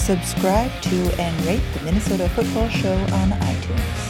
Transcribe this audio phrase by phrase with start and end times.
[0.00, 4.06] Subscribe to and rate the Minnesota Football Show on iTunes.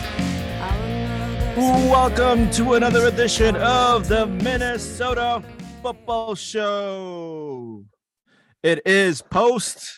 [1.91, 5.43] Welcome to another edition of the Minnesota
[5.83, 7.85] Football Show.
[8.63, 9.91] It is post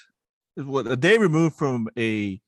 [0.56, 2.40] what a day removed from a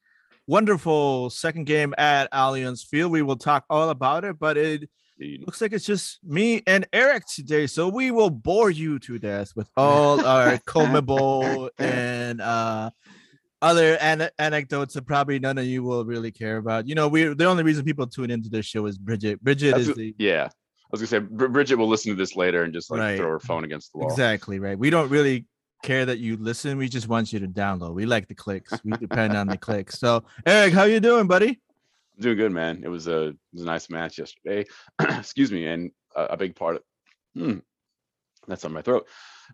[0.46, 3.12] wonderful second game at Allianz Field.
[3.12, 7.24] We will talk all about it, but it looks like it's just me and Eric
[7.26, 7.66] today.
[7.66, 12.90] So we will bore you to death with all our CONMEBOL and uh
[13.64, 16.86] other an- anecdotes that probably none of you will really care about.
[16.86, 19.42] You know, we the only reason people tune into this show is Bridget.
[19.42, 20.44] Bridget That's is the yeah.
[20.52, 23.16] I was gonna say Br- Bridget will listen to this later and just like Right.
[23.16, 24.10] throw her phone against the wall.
[24.10, 24.78] exactly right.
[24.78, 25.46] We don't really
[25.82, 26.78] care that you listen.
[26.78, 27.94] We just want you to download.
[27.94, 28.72] We like the clicks.
[28.84, 29.98] We depend on the clicks.
[29.98, 31.48] So Eric, how you doing, buddy?
[32.16, 32.82] I'm doing good, man.
[32.84, 34.66] It was a it was a nice match yesterday.
[35.00, 36.82] Excuse me, and a, a big part of
[37.34, 37.58] hmm,
[38.46, 39.06] that's on my throat.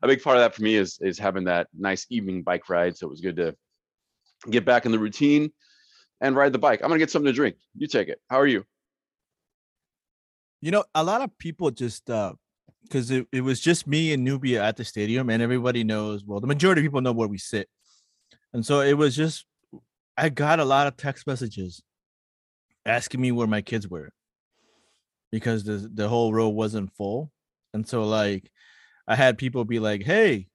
[0.03, 2.97] A big part of that for me is is having that nice evening bike ride.
[2.97, 3.56] So it was good to
[4.48, 5.52] get back in the routine
[6.20, 6.80] and ride the bike.
[6.83, 7.56] I'm gonna get something to drink.
[7.74, 8.20] You take it.
[8.28, 8.64] How are you?
[10.60, 12.34] You know, a lot of people just uh
[12.82, 16.41] because it, it was just me and Nubia at the stadium, and everybody knows, well,
[16.41, 17.69] the majority of people know where we sit.
[18.52, 19.47] And so it was just
[20.16, 21.82] I got a lot of text messages
[22.84, 24.10] asking me where my kids were
[25.30, 27.30] because the the whole row wasn't full.
[27.72, 28.50] And so like
[29.06, 30.48] I had people be like, Hey,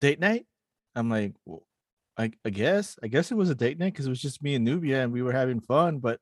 [0.00, 0.46] date night?
[0.94, 1.62] I'm like, well,
[2.18, 4.54] I, I guess, I guess it was a date night because it was just me
[4.54, 6.20] and Nubia and we were having fun, but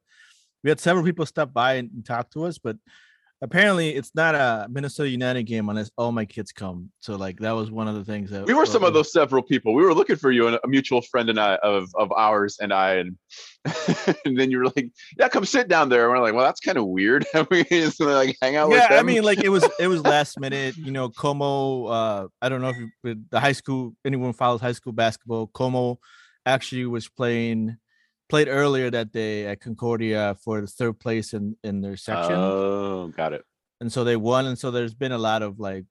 [0.63, 2.77] we had several people stop by and, and talk to us, but
[3.43, 6.91] apparently it's not a Minnesota United game unless all my kids come.
[7.01, 9.13] So like that was one of the things that We were some uh, of those
[9.13, 9.75] several people.
[9.75, 12.73] We were looking for you, and a mutual friend and I of of ours and
[12.73, 13.17] I, and
[14.25, 16.61] and then you were like, "Yeah, come sit down there." And we're like, "Well, that's
[16.61, 18.99] kind of weird." we just like hang out with Yeah.
[18.99, 20.77] I mean, like it was it was last minute.
[20.77, 21.87] You know, Como.
[21.87, 25.49] Uh, I don't know if you, the high school anyone follows high school basketball.
[25.49, 25.99] Como
[26.47, 27.77] actually was playing
[28.31, 32.35] played earlier that day at Concordia for the third place in in their section.
[32.37, 33.45] Oh, got it.
[33.81, 35.85] and so they won and so there's been a lot of like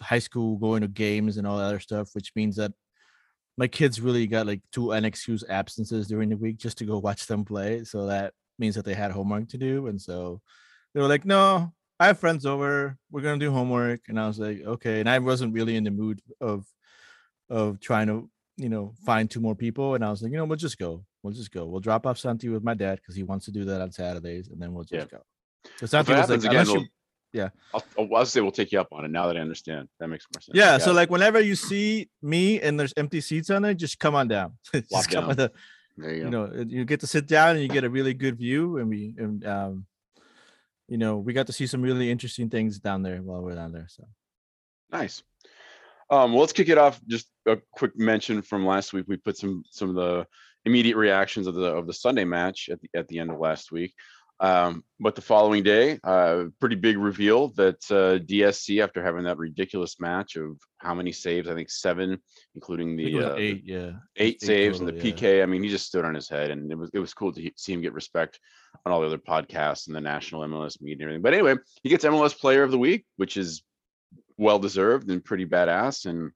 [0.00, 2.72] high school going to games and all that other stuff which means that
[3.56, 7.26] my kids really got like two unexcused absences during the week just to go watch
[7.26, 7.84] them play.
[7.84, 10.40] So that means that they had homework to do and so
[10.92, 12.96] they were like no i have friends over.
[13.10, 14.00] We're gonna do homework.
[14.08, 15.00] And i was like okay.
[15.00, 16.64] And i wasn't really in the mood of
[17.50, 19.94] of trying to you know find two more people.
[19.94, 22.18] And i was like you know we'll just go we'll just go we'll drop off
[22.18, 24.84] santi with my dad because he wants to do that on saturdays and then we'll
[24.84, 25.18] just go
[25.76, 26.86] so Santi it was like, again, you-
[27.32, 27.48] yeah.
[27.74, 29.88] I'll, I'll, I'll say we'll take you up on it now that I understand.
[29.98, 30.56] That makes more sense.
[30.56, 30.94] Yeah, so it.
[30.94, 34.52] like whenever you see me and there's empty seats on there, just come on down.
[34.72, 35.30] just Walk come down.
[35.30, 35.52] on the,
[35.98, 38.38] there you you know, you get to sit down and you get a really good
[38.38, 39.86] view, and we and um,
[40.88, 43.72] you know, we got to see some really interesting things down there while we're down
[43.72, 43.88] there.
[43.88, 44.04] So
[44.90, 45.22] Nice.
[46.08, 47.00] Um, well, let's kick it off.
[47.06, 49.06] Just a quick mention from last week.
[49.08, 50.26] We put some some of the
[50.66, 53.72] immediate reactions of the of the Sunday match at the at the end of last
[53.72, 53.94] week.
[54.38, 59.38] Um, but the following day, uh, pretty big reveal that uh, DSC, after having that
[59.38, 61.48] ridiculous match of how many saves?
[61.48, 62.18] I think seven,
[62.54, 65.14] including the uh, eight, yeah, eight saves total, and the yeah.
[65.14, 65.42] PK.
[65.42, 67.50] I mean, he just stood on his head, and it was it was cool to
[67.56, 68.38] see him get respect
[68.84, 71.22] on all the other podcasts and the national MLS media and everything.
[71.22, 73.62] But anyway, he gets MLS Player of the Week, which is
[74.36, 76.04] well deserved and pretty badass.
[76.04, 76.30] And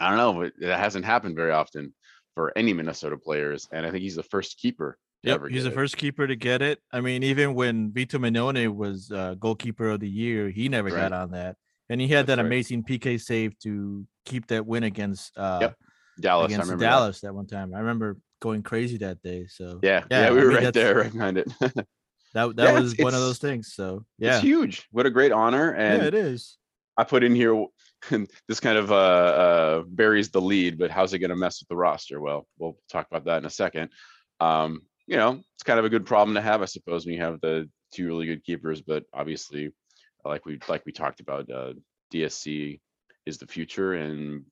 [0.00, 1.92] I don't know, it, it hasn't happened very often
[2.34, 4.98] for any Minnesota players, and I think he's the first keeper.
[5.22, 5.74] to Yep, ever he's the it.
[5.74, 6.80] first keeper to get it.
[6.92, 11.00] I mean, even when Vito Mannone was uh, goalkeeper of the year, he never Right.
[11.00, 11.56] got on that,
[11.88, 12.46] and he had That's that right.
[12.46, 15.76] amazing PK save to keep that win against uh, Yep,
[16.20, 16.44] Dallas.
[16.44, 16.90] I against remember that.
[16.90, 17.34] Dallas that.
[17.34, 17.74] one time.
[17.74, 19.46] I remember going crazy that day.
[19.46, 21.50] So Yeah, Yeah, yeah, we I were mean, right there, right behind it.
[21.60, 21.86] that
[22.34, 23.72] that Yeah, was one of those things.
[23.74, 24.86] So yeah, It's huge.
[24.90, 25.70] What a great honor.
[25.72, 26.58] And yeah, it is.
[26.96, 27.66] I put in here
[28.48, 31.68] this kind of uh, uh, buries the lead, but how's it going to mess with
[31.68, 32.20] the roster?
[32.20, 33.90] Well, we'll talk about that in a second.
[34.40, 37.20] Um, you know, it's kind of a good problem to have, I suppose, when you
[37.20, 38.80] have the two really good keepers.
[38.80, 39.72] But obviously,
[40.24, 41.74] like we like we talked about, uh,
[42.12, 42.80] DSC
[43.26, 44.44] is the future, and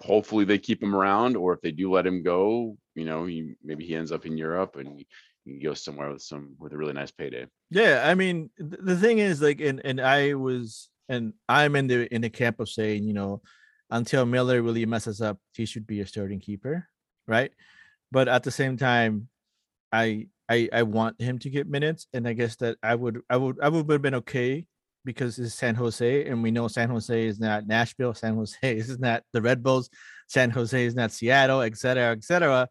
[0.00, 1.36] hopefully they keep him around.
[1.36, 4.36] Or if they do let him go, you know, he maybe he ends up in
[4.36, 5.06] Europe and he,
[5.44, 7.46] he goes somewhere with some with a really nice payday.
[7.70, 11.86] Yeah, I mean, th- the thing is, like, and and I was, and I'm in
[11.86, 13.42] the in the camp of saying, you know,
[13.90, 16.88] until Miller really messes up, he should be a starting keeper,
[17.26, 17.52] right?
[18.10, 19.28] But at the same time,
[19.92, 23.36] I I I want him to get minutes, and I guess that I would I
[23.36, 24.66] would I would have been okay
[25.04, 28.98] because it's San Jose, and we know San Jose is not Nashville, San Jose is
[28.98, 29.88] not the Red Bulls,
[30.28, 32.68] San Jose is not Seattle, et cetera, et cetera.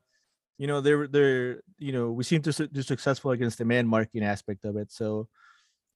[0.57, 4.23] You know, they're they're you know we seem to do successful against the man marking
[4.23, 5.27] aspect of it, so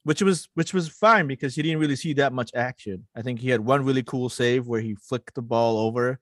[0.04, 3.06] which was which was fine because he didn't really see that much action.
[3.16, 6.20] I think he had one really cool save where he flicked the ball over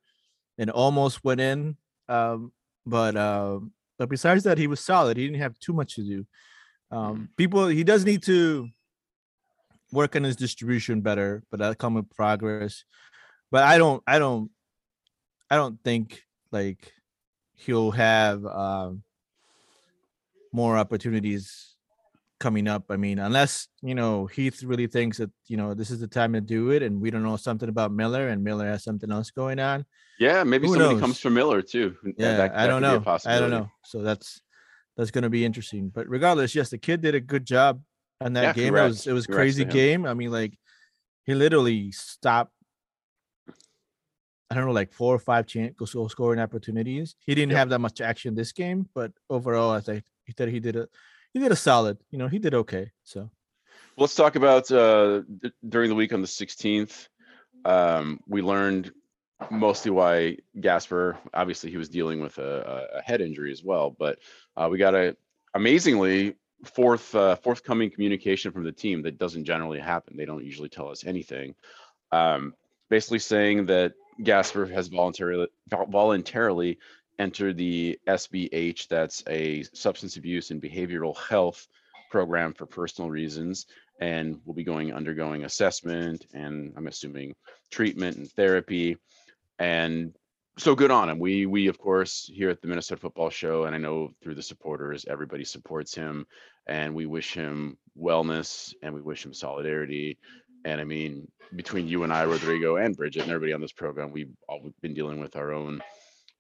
[0.58, 1.78] and almost went in.
[2.10, 2.52] Um,
[2.86, 3.60] but uh,
[3.98, 5.18] but besides that, he was solid.
[5.18, 6.26] He didn't have too much to do.
[6.92, 8.70] Um, people, he does need to
[9.92, 12.84] work on his distribution better, but that'll come with progress.
[13.52, 14.52] But I don't, I don't,
[15.50, 16.92] I don't think like
[17.56, 19.04] he'll have um,
[20.54, 21.76] more opportunities
[22.40, 22.86] coming up.
[22.90, 26.34] I mean, unless you know Heath really thinks that you know this is the time
[26.34, 29.32] to do it, and we don't know something about Miller, and Miller has something else
[29.32, 29.86] going on.
[30.20, 31.00] Yeah, maybe Who somebody knows?
[31.02, 31.96] comes from Miller too.
[32.04, 33.18] Yeah, that- that I don't could be a know.
[33.26, 33.70] I don't know.
[33.86, 34.42] So that's
[34.96, 35.90] that's going to be interesting.
[35.90, 37.82] But regardless, yes, the kid did a good job
[38.20, 38.76] on that Yeah, game.
[38.76, 40.06] It was it was Congrats crazy game.
[40.06, 40.58] I mean, like
[41.26, 42.54] he literally stopped.
[44.50, 47.16] I don't know, like four or five chance goal scoring opportunities.
[47.20, 47.58] He didn't Yep.
[47.60, 50.88] have that much action this game, but overall, I think he said he did a
[51.34, 51.98] he did a solid.
[52.12, 52.92] You know, he did okay.
[53.04, 53.30] So
[53.98, 55.22] Let's talk about uh,
[55.68, 57.08] during the week on the 16th.
[57.66, 58.92] Um, we learned
[59.50, 61.18] mostly why Gasper.
[61.34, 64.20] Obviously, he was dealing with a, a- a head injury as well, but
[64.56, 65.16] uh, we got a
[65.56, 70.16] amazingly fourth uh, forthcoming communication from the team that doesn't generally happen.
[70.18, 71.56] They don't usually tell us anything.
[72.12, 72.54] Um,
[72.90, 73.94] basically saying that
[74.24, 75.48] Gasper has voluntarily
[75.90, 76.80] voluntarily
[77.20, 78.88] entered the SBH.
[78.88, 81.68] That's a substance abuse and behavioral health
[82.10, 83.66] program for personal reasons
[84.00, 87.36] and we'll be going undergoing assessment and I'm assuming
[87.72, 88.98] treatment and therapy.
[89.60, 90.14] And
[90.58, 91.20] so good on him.
[91.20, 94.42] We we of course here at the Minnesota Football Show, and I know through the
[94.42, 96.26] supporters, everybody supports him,
[96.68, 100.18] and we wish him wellness and we wish him solidarity.
[100.66, 104.12] And I mean, between you and I, Rodrigo, and Bridget, and everybody on this program,
[104.12, 105.82] we've all been dealing with our own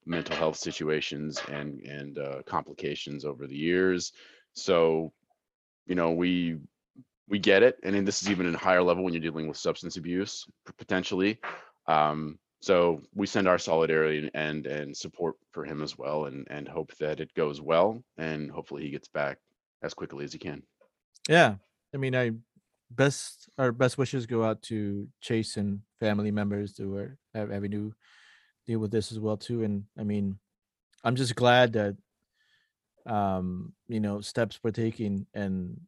[0.05, 4.13] mental health situations and and uh, complications over the years.
[4.53, 5.13] So,
[5.85, 6.59] you know, we
[7.27, 9.57] we get it, and this is even in a higher level when you're dealing with
[9.57, 10.45] substance abuse
[10.77, 11.39] potentially.
[11.87, 16.67] Um, so we send our solidarity and, and support for him as well, and and
[16.67, 19.39] hope that it goes well, and hopefully he gets back
[19.83, 20.63] as quickly as he can.
[21.29, 21.55] yeah,
[21.93, 22.31] I mean, I
[22.89, 27.71] best our best wishes go out to Chase and family members who are have- having
[27.71, 27.93] to
[28.67, 29.63] deal with this as well too.
[29.63, 30.39] And I mean,
[31.03, 31.97] I'm just glad that
[33.05, 35.79] um you know steps were taken and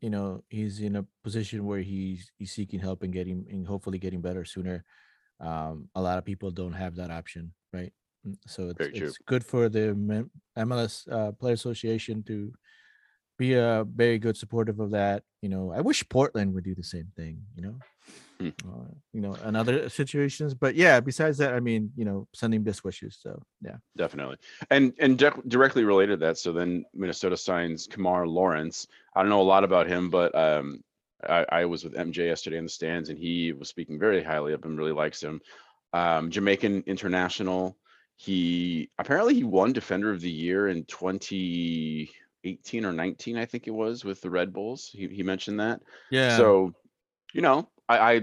[0.00, 3.98] you know he's in a position where he's he's seeking help and getting and hopefully
[3.98, 4.84] getting better sooner.
[5.40, 7.92] Um, a lot of people don't have that option, right?
[8.26, 9.94] Mm, So it's, it's good for the
[10.56, 12.54] MLS uh, Player Association to
[13.38, 15.24] be a very good supportive of that.
[15.42, 17.44] You know, I wish Portland would do the same thing.
[17.54, 17.82] You know,
[18.40, 18.48] Hmm.
[18.66, 20.54] uh, you know, and other situations.
[20.54, 23.18] But yeah, besides that, I mean, you know, sending best wishes.
[23.20, 24.36] So yeah, Definitely.
[24.70, 28.86] And and dec- directly related to that, so then Minnesota signs Kemar Lawrence.
[29.14, 30.82] I don't know a lot about him, but um,
[31.28, 34.54] I, I was with MJ yesterday in the stands, and he was speaking very highly
[34.54, 34.74] of him.
[34.74, 35.42] Really likes him.
[35.92, 37.76] Um, Jamaican international.
[38.16, 43.70] He apparently he won Defender of the Year in 2018 or 19, I think it
[43.70, 44.90] was, with the Red Bulls.
[44.92, 45.80] He he mentioned that.
[46.10, 46.36] yeah.
[46.36, 46.72] So,
[47.32, 48.20] you know, I, I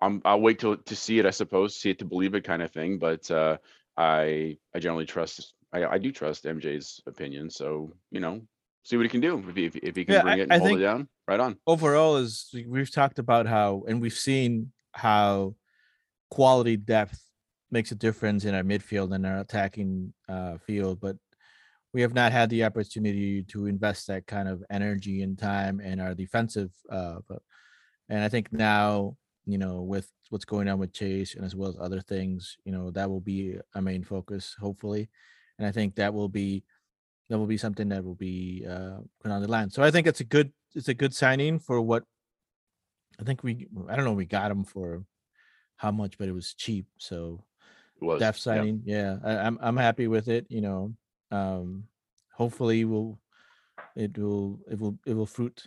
[0.00, 2.62] I'm I'll wait till to see it, I suppose, see it to believe it kind
[2.62, 2.98] of thing.
[2.98, 3.56] But uh
[3.96, 7.50] I I generally trust I, I do trust MJ's opinion.
[7.50, 8.42] So, you know,
[8.84, 9.42] see what he can do.
[9.48, 11.08] If he if, if he can Yeah, bring I- it and I hold it down,
[11.26, 11.56] right on.
[11.66, 15.54] overall is we- we've talked about how and we've seen how
[16.30, 17.20] quality depth
[17.70, 21.16] makes a difference in our midfield and our attacking uh, field but
[21.92, 26.00] we have not had the opportunity to invest that kind of energy and time in
[26.00, 27.18] our defensive uh,
[28.08, 31.68] and i think now you know with what's going on with chase and as well
[31.68, 35.08] as other things you know that will be a main focus hopefully.
[35.58, 36.64] And i think that will be
[37.28, 39.70] that will be something that will be uh put on the line.
[39.70, 42.04] So i think it's a good it's a good signing for what
[43.20, 45.04] i think we i don't know we got him for
[45.76, 46.86] how much but it was cheap.
[46.98, 47.44] So
[48.00, 48.42] It was depth yeah.
[48.42, 50.94] signing yeah, I, i'm i'm happy with it you know.
[51.30, 51.84] Um
[52.32, 53.18] hopefully we'll
[53.96, 55.66] it will it will it will fruit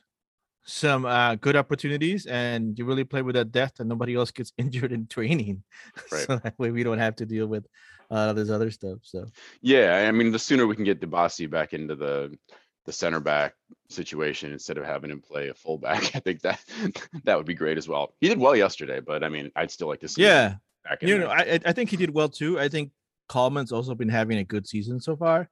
[0.70, 4.52] some uh good opportunities and you really play with that depth and nobody else gets
[4.58, 5.64] injured in training.
[6.12, 6.26] Right.
[6.28, 7.66] so that way we don't have to deal with
[8.12, 9.26] uh this other stuff so.
[9.62, 12.38] Yeah, I mean, the sooner we can get Dibassy back into the
[12.86, 13.54] the center back
[13.90, 16.60] situation instead of having him play a fullback, I think that
[17.26, 18.14] that would be great as well.
[18.22, 20.56] He did well yesterday, but I mean, I'd still like to see him yeah.
[20.84, 22.60] back in you know I I- I think he did well too.
[22.60, 22.92] I think
[23.30, 25.50] Kallman's also been having a good season so far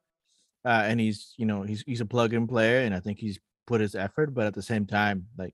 [0.66, 3.82] uh, and he's you know he's he's a plug-in player, and I think he's put
[3.82, 4.34] his effort.
[4.34, 5.54] But at the same time, like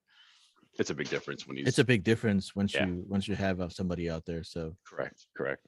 [0.79, 2.87] It's a big difference when he's it's a big difference once Yeah.
[2.87, 4.43] you once you have uh, somebody out there.
[4.43, 5.65] So Correct, correct.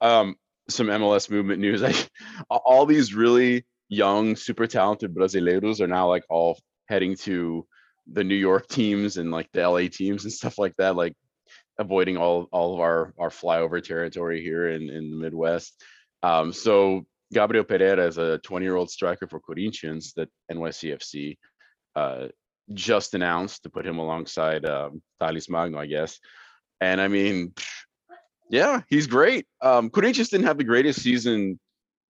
[0.00, 0.36] Um,
[0.68, 1.82] some MLS movement news.
[1.82, 1.94] I
[2.50, 6.58] all these really young, super talented Brasileiros are now like all
[6.88, 7.66] heading to
[8.12, 11.14] the New York teams and like the LA teams and stuff like that, like
[11.78, 15.82] avoiding all all of our our flyover territory here in in the Midwest.
[16.22, 21.36] Um, so Gabriel Pereira is a 20 year old striker for Corinthians that NYCFC
[21.96, 22.28] uh,
[22.72, 26.18] just announced to put him alongside um, Thales Magno, I guess.
[26.80, 27.52] And I mean,
[28.48, 29.46] yeah, he's great.
[29.60, 31.58] Um, Corinthians didn't have the greatest season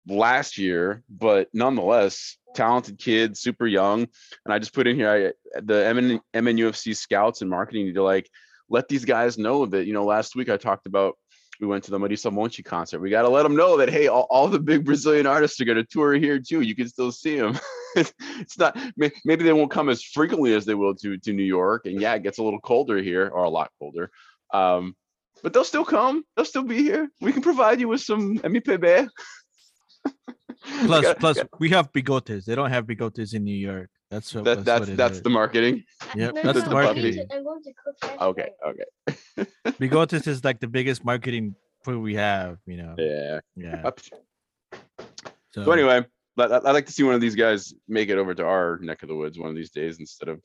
[0.08, 4.02] last year, but nonetheless, talented kid, super young.
[4.46, 8.30] And I just put in here I, the MN, MNUFC scouts and marketing to like
[8.70, 10.06] let these guys know that you know.
[10.06, 11.16] Last week I talked about
[11.60, 13.00] we went to the Marisa Monte concert.
[13.00, 15.66] We got to let them know that hey, all, all the big Brazilian artists are
[15.66, 16.62] going to tour here too.
[16.62, 17.58] You can still see them.
[17.96, 21.86] it's not maybe they won't come as frequently as they will to to New York,
[21.86, 24.12] and yeah, it gets a little colder here or a lot colder.
[24.54, 24.96] Um,
[25.44, 26.24] but they'll still come.
[26.36, 27.10] They'll still be here.
[27.22, 29.08] We can provide you with some MPB.
[31.20, 32.46] plus we have bigotes.
[32.46, 33.90] They don't have bigotes in New York.
[34.10, 35.84] That's what that, that's what that's the marketing.
[36.16, 37.16] Yep, No, that's the the marketing.
[37.16, 37.28] marketing.
[37.30, 38.86] to- I'm going to cook Okay, tonight.
[39.36, 39.74] okay.
[39.80, 42.58] Bigotes is like the biggest marketing food we have.
[42.66, 42.96] You know.
[42.98, 43.40] Yeah.
[43.56, 43.90] Yeah.
[45.52, 48.18] So, So anyway, but I- I'd like to see one of these guys make it
[48.18, 50.42] over to our neck of the woods one of these days instead of,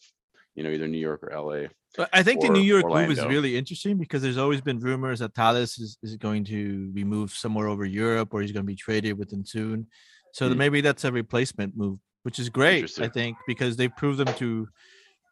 [0.54, 1.68] you know, either New York or LA.
[1.96, 5.18] But I think the New York move is really interesting because there's always been rumors
[5.20, 8.66] that Thales is, is going to be moved somewhere over Europe or he's going to
[8.66, 9.86] be traded within soon.
[10.32, 10.56] So Hmm.
[10.58, 14.68] maybe that's a replacement move, which is great, I think, because they proved them to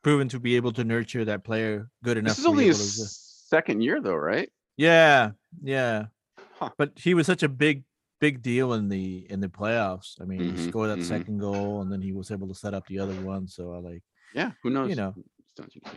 [0.02, 2.32] proven to be able to nurture that player good enough.
[2.32, 3.04] This is only his to-
[3.48, 4.48] second year though, right?
[4.76, 5.32] yeah,
[5.62, 6.06] yeah.
[6.54, 6.70] Huh.
[6.78, 7.84] But he was such a big,
[8.20, 10.20] big deal in the in the playoffs.
[10.20, 11.04] I mean, he Mhm, scored that mhm.
[11.04, 13.46] second goal and then he was able to set up the other one.
[13.48, 14.02] So I like,
[14.34, 14.90] Yeah, who knows?
[14.90, 15.94] you know, It's not too bad.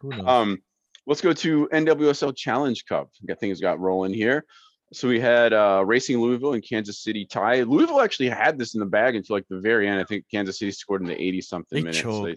[0.00, 0.26] who knows?
[0.28, 0.58] Um,
[1.06, 3.10] let's go to NWSL Challenge Cup.
[3.26, 4.44] Got things got rolling here.
[4.92, 7.62] So we had uh, Racing Louisville and Kansas City tie.
[7.62, 10.00] Louisville actually had this in the bag until like the very end.
[10.00, 12.02] I think Kansas City scored in the 80 something minutes.
[12.02, 12.36] They-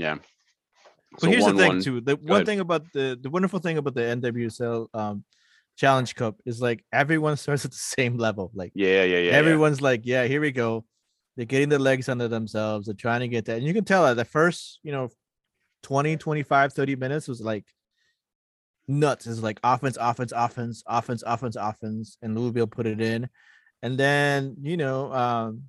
[0.00, 0.16] yeah.
[1.12, 1.84] But So here's the thing 1-1.
[1.84, 2.00] too.
[2.02, 2.46] The one ahead.
[2.46, 5.24] thing about the the wonderful thing about the NWSL um
[5.76, 8.50] Challenge Cup is like everyone starts at the same level.
[8.54, 9.18] Like Yeah, yeah, yeah.
[9.18, 9.32] yeah.
[9.32, 10.84] everyone's like, yeah, here we go.
[11.36, 12.86] They're getting their legs under themselves.
[12.86, 13.56] They're trying to get that.
[13.58, 15.08] And you can tell that the first, you know,
[15.84, 17.64] 20, 25, 30 minutes was like
[18.90, 19.26] nuts.
[19.26, 22.18] It's like offense, offense, offense, offense, offense, offense.
[22.22, 23.28] And Louisville put it in.
[23.82, 25.64] And then, you know, um,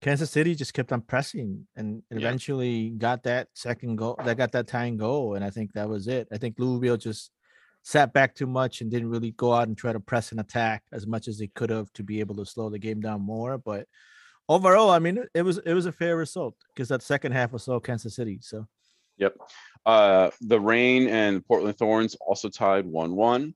[0.00, 2.18] Kansas City just kept on pressing and Yeah.
[2.18, 4.16] eventually got that second goal.
[4.24, 5.34] That got that tying goal.
[5.34, 6.28] And I think that was it.
[6.32, 7.30] I think Louisville just
[7.82, 10.82] sat back too much and didn't really go out and try to press and attack
[10.92, 13.56] as much as they could have to be able to slow the game down more.
[13.58, 13.86] But
[14.48, 17.52] overall, I mean, it- it was it was a fair result because that second half
[17.52, 18.38] was so Kansas City.
[18.42, 18.66] So
[19.18, 19.36] Yep.
[19.86, 23.54] Uh, the Rain and Portland Thorns also tied 1 1.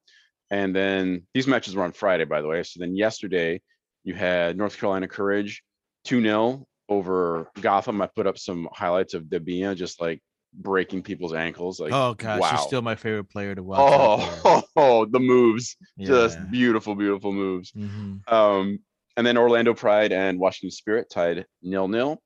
[0.50, 2.62] And then these matches were on Friday, by the way.
[2.62, 3.60] So then yesterday,
[4.04, 5.62] you had North Carolina Courage
[6.04, 8.00] 2 0 over Gotham.
[8.00, 10.22] I put up some highlights of Debinha just like
[10.54, 11.80] breaking people's ankles.
[11.80, 12.50] Like, oh gosh, wow.
[12.50, 13.78] she's still my favorite player to watch.
[13.78, 14.40] there.
[14.44, 15.76] oh, oh, the moves.
[15.98, 17.72] Just beautiful, beautiful moves.
[17.72, 18.26] Mhm.
[18.30, 18.78] Um,
[19.16, 22.22] and then Orlando Pride and Washington Spirit tied nil nil.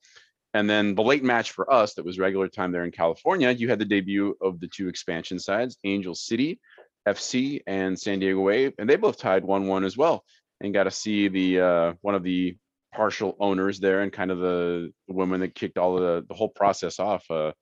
[0.55, 3.69] And then the late match for us that was regular time there in California, you
[3.69, 6.61] had the debut of the two expansion sides, Angel City
[7.09, 10.25] FC and San Diego Wave, and they both tied 1 1 as well.
[10.61, 12.57] And got to see the uh, one of the
[12.95, 16.51] partial owners there and kind of the, the woman that kicked all the, the whole
[16.51, 17.29] process off.
[17.31, 17.53] Uh,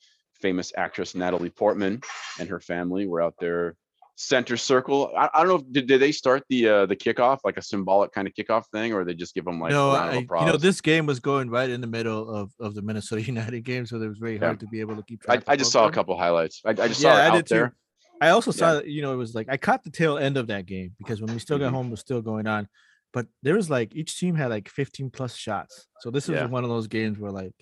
[0.40, 2.00] famous actress Natalie Portman
[2.38, 3.76] and her family were out there
[4.20, 5.10] center circle.
[5.16, 5.54] I, I don't know.
[5.56, 8.64] If, did, did they start the uh, the kickoff like a symbolic kind of kickoff
[8.70, 11.48] thing, or they just give them like no, I, you know, this game was going
[11.48, 14.46] right in the middle of, of the Minnesota United game, so it was very Yeah.
[14.46, 15.44] hard to be able to keep I, track.
[15.48, 16.60] I just saw a couple highlights.
[16.64, 17.54] I, I just Yeah, saw it I out did too.
[17.54, 17.74] there.
[18.20, 20.48] I also saw that, you know, it was like I caught the tail end of
[20.48, 21.76] that game because when we still got Mhm.
[21.76, 22.68] home, it was still going on.
[23.14, 25.86] But there was like each team had like 15 plus shots.
[26.00, 26.46] So this was Yeah.
[26.46, 27.54] one of those games where like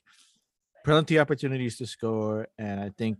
[0.84, 2.48] plenty opportunities to score.
[2.58, 3.18] And I think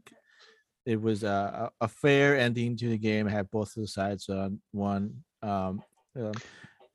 [0.86, 3.26] it was a, a a fair ending to the game.
[3.26, 5.24] It had both of the sides on one.
[5.42, 5.82] Um,
[6.16, 6.32] um,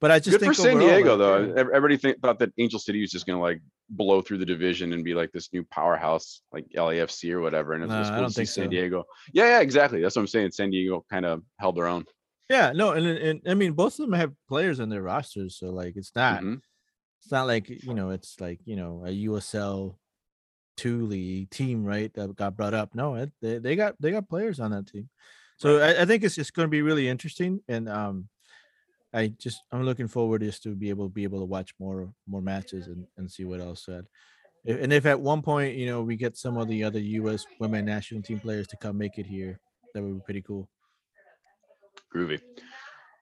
[0.01, 1.45] but I just Good think for San Diego like, though.
[1.55, 4.91] yeah, Everybody think, thought that Angel City was just gonna like blow through the division
[4.93, 7.73] and be like this new powerhouse, like LAFC or whatever.
[7.73, 8.69] And it No, was I cool don't to see think San so.
[8.71, 9.03] Diego.
[9.33, 10.01] Yeah, yeah, exactly.
[10.01, 10.51] That's what I'm saying.
[10.51, 12.03] San Diego kind of held their own.
[12.49, 15.67] Yeah, no, and, and I mean both of them have players in their rosters, so
[15.71, 16.59] like it's not Mhm.
[17.21, 19.95] it's not like you know it's like you know a USL
[20.81, 22.93] league team right that got brought up.
[22.95, 25.09] No, it, they they got they got players on that team,
[25.57, 27.61] so I, I think it's just going to be really interesting.
[27.67, 28.29] And um,
[29.13, 32.13] I just I'm looking forward just to be able to be able to watch more
[32.27, 34.05] more matches and, and see what else said.
[34.65, 37.45] If- And if at one point you know we get some of the other U.S.
[37.59, 39.59] women national team players to come make it here,
[39.93, 40.69] that would be pretty cool.
[42.13, 42.39] Groovy.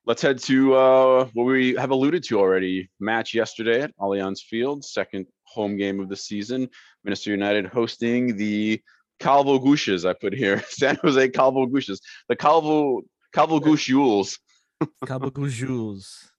[0.06, 2.90] Let's head to uh, what we have alluded to already.
[3.00, 6.70] Match yesterday at Allianz Field, second home game of the season.
[7.04, 8.82] Minnesota United hosting the
[9.20, 10.06] Calvo Gushes.
[10.06, 14.40] I put here San Jose Calvo Gushes, the Calvo Calvo Gush Yules.
[15.06, 16.32] Kabakoo Jules.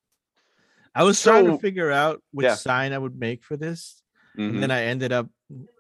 [0.95, 2.55] I was trying to figure out which yeah.
[2.57, 4.03] sign I would make for this,
[4.37, 4.51] Mhm.
[4.51, 5.29] and then I ended up,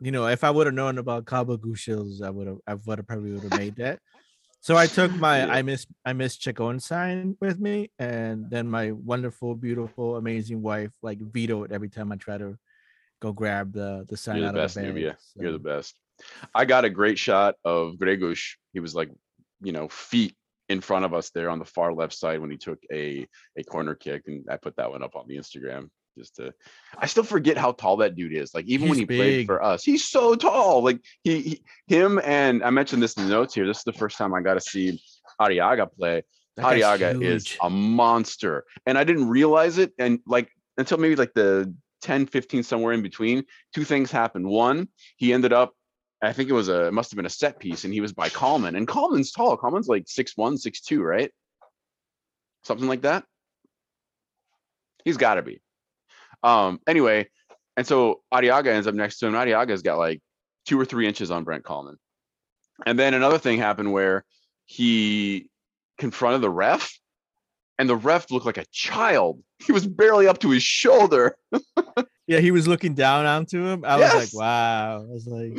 [0.00, 2.98] you know, if I would have known about Kabakoo Jules, I would have, I would
[2.98, 3.98] have probably would have made that.
[4.62, 5.52] So I took my Yeah.
[5.52, 10.92] I miss I miss Chacon sign with me, and then my wonderful, beautiful, amazing wife
[11.02, 12.56] like vetoed every time I try to
[13.20, 14.94] go grab the the sign You're out the best, of the bag.
[14.94, 15.18] Nubia.
[15.34, 15.96] You're the best.
[16.54, 18.54] I got a great shot of Gregus.
[18.72, 19.10] He was like,
[19.62, 20.36] you know, feet
[20.68, 23.26] in front of us there on the far left side when he took a
[23.56, 26.52] a corner kick, and I put that one up on the Instagram just to.
[26.96, 28.54] I still forget how tall that dude is.
[28.54, 30.82] Like even when He's he played for us, he's so tall.
[30.82, 33.66] Like he, he him and I mentioned this in the notes here.
[33.66, 35.02] This is the first time I got to see
[35.40, 36.22] Arriaga play.
[36.56, 38.64] That Arriaga is a monster.
[38.86, 39.92] And I didn't realize it.
[39.98, 44.46] And like until maybe like the 10, 15, somewhere in between, two things happened.
[44.46, 45.74] One, he ended up,
[46.20, 48.12] I think it was a, it must have been a set piece, and he was
[48.12, 48.76] by Kallman.
[48.76, 49.56] And Kallman's tall.
[49.56, 51.32] Kallman's like six one, six two, right?
[52.64, 53.24] Something like that.
[55.04, 55.60] He's got to be.
[56.42, 57.28] Um, anyway,
[57.76, 59.34] and so Arriaga ends up next to him.
[59.34, 60.20] Arriaga's got like
[60.66, 61.96] two or three inches on Brent Kallman.
[62.86, 64.24] And then another thing happened where
[64.66, 65.48] he
[65.98, 66.98] confronted the ref,
[67.78, 69.42] and the ref looked like a child.
[69.58, 71.36] He was barely up to his shoulder.
[72.26, 73.84] Yeah, he was looking down onto him.
[73.84, 75.02] I was like, wow.
[75.02, 75.58] I was like,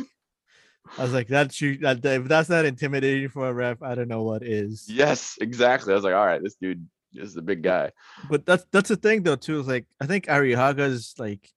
[0.98, 1.76] I was like, that's you.
[1.78, 4.86] That, if that's not intimidating for a ref, I don't know what is.
[4.88, 5.92] Yes, exactly.
[5.92, 7.90] I was like, all right, this dude is the big guy.
[8.28, 9.60] But that's that's the thing though too.
[9.60, 11.50] Is like I think Arriaga's like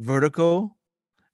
[0.00, 0.76] vertical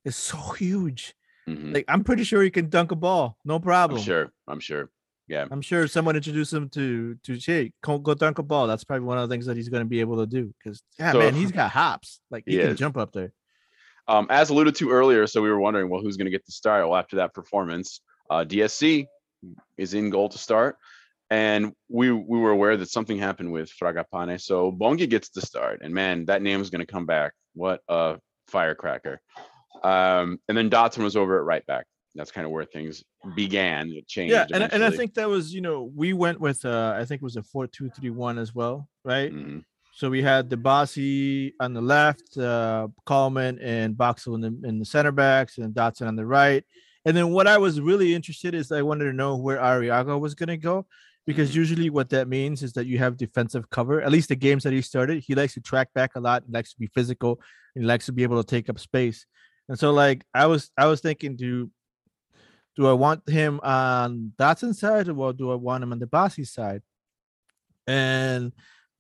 [0.04, 1.14] is so huge.
[1.48, 1.74] Mhm.
[1.74, 4.00] Like I'm pretty sure he can dunk a ball, no I'm problem.
[4.02, 4.30] sure.
[4.46, 4.90] I'm sure.
[5.28, 5.44] Yeah.
[5.50, 8.66] I'm sure someone introduced him to to hey, go, go dunk a ball.
[8.66, 10.52] That's probably one of the things that he's going to be able to do.
[10.58, 12.20] Because yeah, So- man, he's got hops.
[12.30, 12.78] Like he He can is.
[12.78, 13.32] jump up there.
[14.06, 16.52] Um, as alluded to earlier, so we were wondering, well, who's going to get the
[16.52, 16.88] start?
[16.88, 19.04] Well, after that performance, uh, DSC
[19.76, 20.76] is in goal to start,
[21.30, 25.80] and we we were aware that something happened with Fragapane, so Bongi gets the start,
[25.82, 27.32] and man, that name is going to come back.
[27.54, 29.20] What a firecracker!
[29.82, 31.86] Um, and then Dotson was over at right back.
[32.14, 33.04] That's kind of where things
[33.36, 33.90] began.
[33.90, 34.32] It changed.
[34.32, 37.20] Yeah, and, and I think that was you know we went with uh I think
[37.20, 39.32] it was a four two three one as well, right?
[39.32, 39.64] Mhm.
[39.94, 44.78] So we had the Bossy on the left, uh Kallman and Boxall in the in
[44.78, 46.64] the center backs, and Dotson on the right.
[47.04, 50.34] And then what I was really interested is I wanted to know where Arriaga was
[50.34, 50.86] gonna go,
[51.28, 51.56] because Mhm.
[51.56, 54.00] usually what that means is that you have defensive cover.
[54.00, 56.52] At least the games that he started, he likes to track back a lot, he
[56.52, 57.32] likes to be physical,
[57.74, 59.26] and he likes to be able to take up space.
[59.68, 61.70] And so like I was I was thinking do
[62.76, 66.44] do I want him on Dotson's side or do I want him on the Bossy
[66.44, 66.80] side?
[67.86, 68.52] And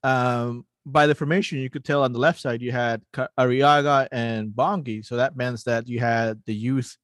[0.02, 3.00] um, by the formation, you could tell on the left side you had
[3.38, 5.02] Arriaga and Bongi.
[5.02, 6.94] So that means that you had the youth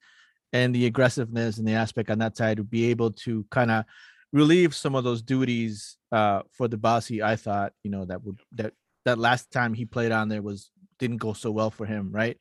[0.52, 3.84] and the aggressiveness and the aspect on that side to be able to kind of
[4.34, 7.22] relieve some of those duties uh, for the Bossy.
[7.22, 10.70] I thought, you know, that would that that last time he played on there was
[10.98, 12.36] didn't go so well for him, right?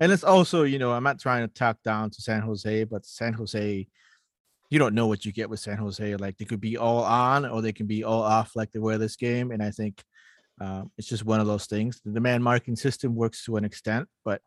[0.00, 3.06] And it's also, you know, I'm not trying to talk down to San Jose, but
[3.06, 3.86] San Jose,
[4.70, 6.16] you don't know what you get with San Jose.
[6.16, 8.98] Like they could be all on or they can be all off like they were
[8.98, 9.52] this game.
[9.52, 10.02] And I think
[10.60, 12.00] um, it's just one of those things.
[12.04, 14.42] The man marking system works to an extent, but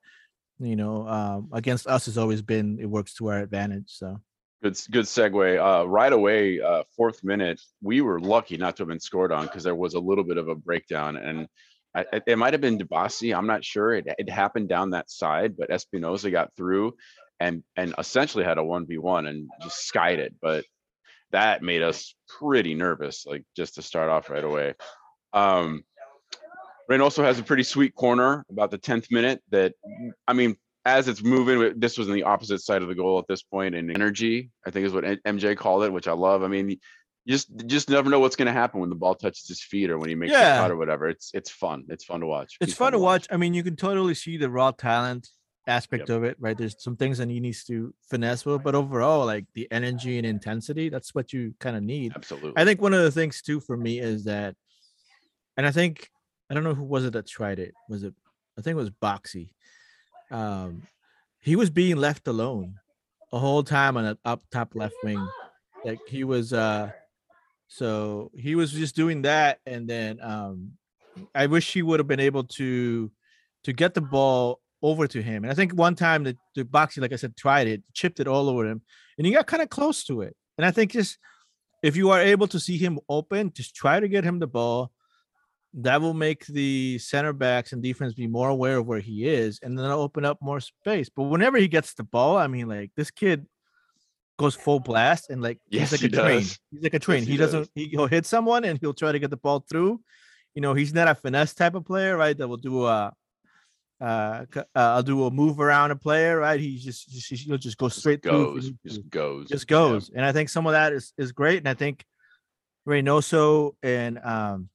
[0.59, 3.85] you know, um, against us has always been it works to our advantage.
[3.87, 4.19] So
[4.61, 5.57] Good, good segue.
[5.57, 9.45] Uh, right away, uh, fourth minute, we were lucky not to have been scored on
[9.45, 11.47] because there was a little bit of a breakdown, and
[11.95, 13.35] I, it- might have been Dibassy.
[13.35, 13.93] I'm not sure.
[13.93, 16.93] It, it happened down that side, but Espinoza got through,
[17.39, 20.35] and and essentially had a one v one and just skied it.
[20.41, 20.65] But
[21.31, 24.73] that made us pretty nervous, like just to start off right away.
[25.31, 25.83] Um,
[26.91, 29.73] Reynoso has a pretty sweet corner about the 10th minute that
[30.27, 30.57] I mean,
[30.97, 33.75] as it's moving, this was in the opposite side of the goal at this point,
[33.75, 36.43] and energy, I think is what MJ called it, which I love.
[36.43, 36.77] I mean, you
[37.27, 39.89] just you just never know what's going to happen when the ball touches his feet
[39.89, 40.57] or when he makes Yeah.
[40.57, 41.07] a cut or whatever.
[41.07, 41.85] It's it's fun.
[41.89, 42.57] It's fun to watch.
[42.61, 43.27] it's He's fun to watch.
[43.31, 45.29] I mean, you can totally see the raw talent
[45.67, 46.57] aspect of it, right?
[46.57, 50.25] There's some things that he needs to finesse with, but overall, like the energy and
[50.25, 52.13] intensity, that's what you kind of need.
[52.15, 52.53] Absolutely.
[52.55, 54.55] I think one of the things too for me is that,
[55.57, 56.09] and I think
[56.49, 57.75] I don't know who was it that tried it.
[57.89, 58.15] Was it?
[58.57, 59.49] I think it was Boxy.
[60.31, 60.83] Um,
[61.41, 62.75] he was being left alone
[63.31, 65.25] a whole time on an up top left wing.
[65.85, 66.91] Like he was, uh,
[67.67, 70.71] so he was just doing that, and then um,
[71.33, 73.11] I wish he would have been able to
[73.63, 75.43] to get the ball over to him.
[75.43, 78.27] And I think one time the, the boxing, like I said, tried it, chipped it
[78.27, 78.81] all over him,
[79.17, 80.35] and he got kind of close to it.
[80.57, 81.17] And I think just
[81.83, 84.91] if you are able to see him open, just try to get him the ball.
[85.75, 89.59] That will make the center backs and defense be more aware of where he is,
[89.61, 91.09] and then open up more space.
[91.15, 93.45] But whenever he gets the ball, I mean, like this kid
[94.39, 96.39] goes full blast and like Yes, he's like he a train.
[96.39, 96.59] does.
[96.71, 97.19] He's like a train.
[97.19, 97.59] Yes, he, he doesn't.
[97.59, 97.69] does.
[97.75, 100.01] He, he'll hit someone and he'll try to get the ball through.
[100.55, 102.35] You know, he's not a finesse type of player, right?
[102.35, 103.13] That will do a
[104.01, 106.59] uh, uh I'll do a move around a player, right?
[106.59, 108.57] He just, just he'll just go straight through.
[108.57, 109.77] if he goes, just goes, just yeah.
[109.77, 110.09] goes.
[110.15, 111.57] And I think some of that is is great.
[111.57, 112.03] And I think
[112.87, 114.69] Reynoso and um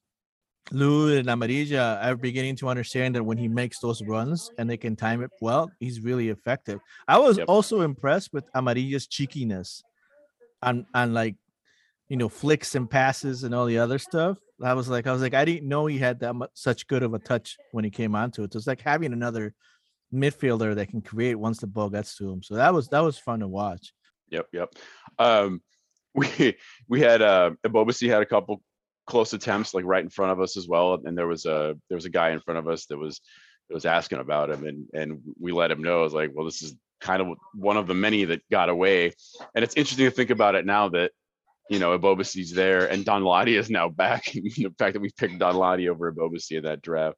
[0.71, 4.77] Lou and Amarilla are beginning to understand that when he makes those runs and they
[4.77, 6.79] can time it well, he's really effective.
[7.07, 7.45] I was Yep.
[7.47, 9.83] also impressed with Amarilla's cheekiness
[10.63, 11.35] on on like
[12.09, 14.37] you know flicks and passes and all the other stuff.
[14.63, 17.03] I was like, I was like, I didn't know he had that much such good
[17.03, 18.53] of a touch when he came onto it.
[18.53, 19.53] So it's like having another
[20.13, 22.41] midfielder that can create once the ball gets to him.
[22.41, 23.93] So that was that was fun to watch.
[24.29, 24.73] Yep, yep.
[25.19, 25.61] Um,
[26.15, 28.63] we we had uh, Ebobisse had a couple
[29.05, 31.95] close attempts like right in front of us as well, and there was a there
[31.95, 33.21] was a guy in front of us that was
[33.69, 35.99] that was asking about him, and and we let him know.
[35.99, 39.13] I was like, well, this is kind of one of the many that got away,
[39.53, 41.11] and it's interesting to think about it now that
[41.69, 44.25] you know Ebobisse's there and Danladi is now back.
[44.33, 47.17] the fact that we picked Danladi over Ebobisse in that draft.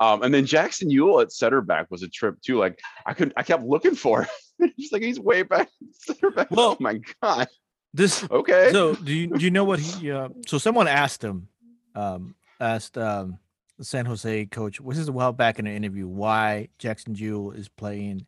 [0.00, 2.58] Um, and then Jackson Yueill at center back was a trip too.
[2.58, 4.72] Like I could, I kept looking for him.
[4.76, 6.50] He's like he's way back center back.
[6.50, 7.48] Well- oh my god.
[7.94, 8.70] This Okay.
[8.72, 11.48] so do you do you know what he uh, so someone asked him
[11.94, 13.38] um asked um
[13.80, 17.68] San Jose coach this is a while back in an interview why Jackson Yueill is
[17.68, 18.26] playing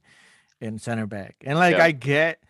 [0.60, 1.84] in center back and like Yeah.
[1.84, 2.42] I get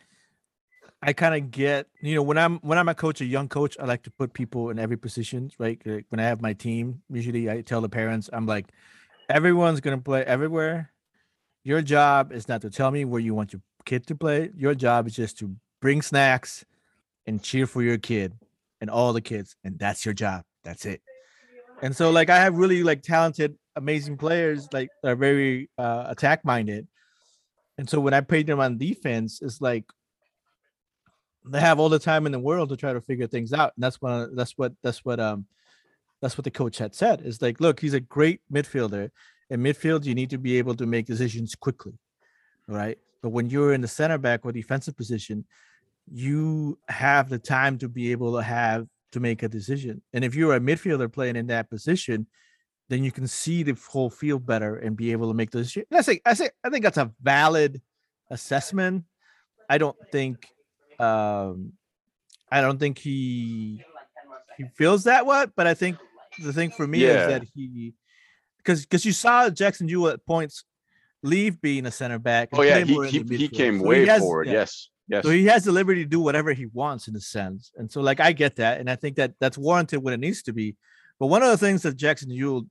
[1.02, 3.76] I kind of get you know when I'm when I'm a coach a young coach
[3.78, 7.02] I like to put people in every position right Like, when I have my team
[7.10, 8.66] usually I tell the parents I'm like
[9.28, 10.90] everyone's gonna play everywhere
[11.62, 14.74] your job is not to tell me where you want your kid to play your
[14.74, 16.64] job is just to bring snacks
[17.26, 18.34] and cheer for your kid
[18.80, 20.44] and all the kids and that's your job.
[20.62, 21.02] That's it.
[21.82, 26.44] And so like i have really like talented amazing players like are very uh attack
[26.44, 26.86] minded
[27.76, 29.84] and so when i played them on defense it's like
[31.44, 33.72] they have all the time in the world to try to figure things out.
[33.76, 35.46] And that's what that's what that's what um
[36.20, 37.20] that's what the coach had said.
[37.22, 39.10] Is like look he's a great midfielder.
[39.50, 41.98] In midfield you need to be able to make decisions quickly.
[42.66, 42.98] Right?
[43.22, 45.44] But when you're in the center back or defensive position
[46.10, 50.02] you have the time to be able to have to make a decision.
[50.12, 52.26] And if you're a midfielder playing in that position,
[52.88, 55.76] then you can see the whole field better and be able to make those.
[55.92, 57.80] I say, I say, I think that's a valid
[58.30, 59.04] assessment.
[59.70, 60.46] I don't think,
[60.98, 61.72] um,
[62.50, 63.82] I don't think he
[64.58, 65.46] he feels that way.
[65.56, 65.96] But I think
[66.42, 67.22] the thing for me Yeah.
[67.22, 67.94] is that he,
[68.58, 70.64] because because you saw Jackson Yueill at points
[71.22, 72.50] leave being a center back.
[72.52, 74.46] oh yeah, he he, he came So way has- forward.
[74.48, 74.52] yeah.
[74.52, 74.90] Yes.
[75.08, 75.24] Yes.
[75.24, 77.70] So he has the liberty to do whatever he wants in a sense.
[77.76, 78.80] And so like I get that.
[78.80, 80.76] And I think that that's warranted when it needs to be.
[81.20, 82.66] But one of the things that Jackson Yueill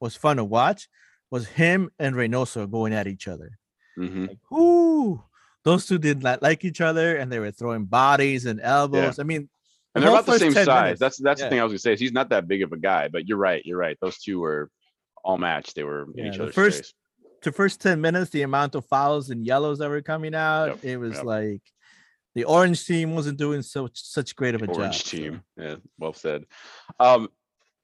[0.00, 0.88] was fun to watch
[1.30, 3.58] was him and Reynoso going at each other.
[3.98, 4.28] Mhm.
[4.28, 5.22] Like, ooh,
[5.64, 9.18] those two did not like each other and they were throwing bodies and elbows.
[9.18, 9.48] I mean,
[9.94, 10.66] And they're about the same size.
[10.66, 11.46] minutes- That's that's yeah.
[11.46, 11.92] the thing I was gonna say.
[11.94, 13.64] Is he's not that big of a guy, but you're right.
[13.64, 13.96] You're right.
[14.02, 14.70] Those two were
[15.24, 15.74] all matched.
[15.76, 16.94] They were in Yeah, each the other's first- face.
[17.44, 20.84] The first 10 minutes, the amount of fouls and yellows that were coming out, Yep,
[20.84, 21.24] it was yep.
[21.24, 21.62] like
[22.34, 25.20] the orange team wasn't doing so such great of a Orange job.
[25.20, 25.42] team.
[25.56, 26.46] Yeah, well said.
[26.98, 27.28] Um,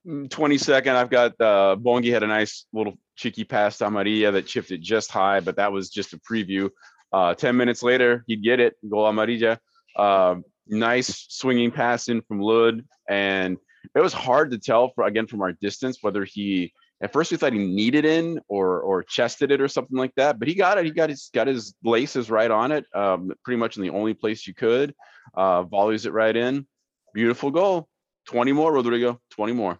[0.05, 0.95] mm, 20 second.
[0.95, 4.81] I've got uh, Bongi had a nice little cheeky pass to Amarilla that chipped it
[4.81, 6.69] just high, but that was just a preview.
[7.13, 8.75] Uh, 10 minutes later, he'd get it.
[8.89, 9.59] Goal Amarilla.
[9.95, 13.57] Um, nice swinging pass in from Lod, and
[13.95, 16.73] it was hard to tell for again from our distance whether he.
[17.01, 20.37] At first, we thought he needed in or or chested it or something like that,
[20.37, 20.85] but he got it.
[20.85, 24.13] He got his got his laces right on it, um, pretty much in the only
[24.13, 24.93] place you could.
[25.33, 26.67] Uh, volleys it right in.
[27.13, 27.87] Beautiful goal.
[28.27, 29.19] 20 more, Rodrigo.
[29.31, 29.79] 20 more.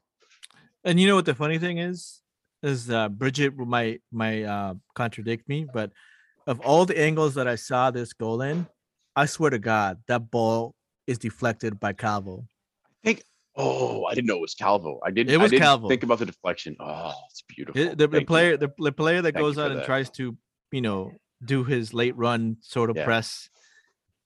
[0.83, 2.21] And you know what the funny thing is?
[2.63, 5.91] Is uh, Bridget might might uh, contradict me, but
[6.47, 8.67] of all the angles that I saw this goal in,
[9.15, 10.73] I swear to God, that ball
[11.05, 12.45] is deflected by Calvo.
[13.55, 14.99] Oh, I didn't know it was Calvo.
[15.05, 15.33] I didn't.
[15.33, 15.87] It was didn't Calvo.
[15.89, 16.75] Think about the deflection.
[16.79, 17.81] Oh, it's beautiful.
[17.81, 19.85] It- the, the player, the, the player that Thank goes out and that.
[19.85, 20.37] tries to,
[20.71, 21.11] you know,
[21.43, 23.03] do his late run sort of Yeah.
[23.05, 23.49] press,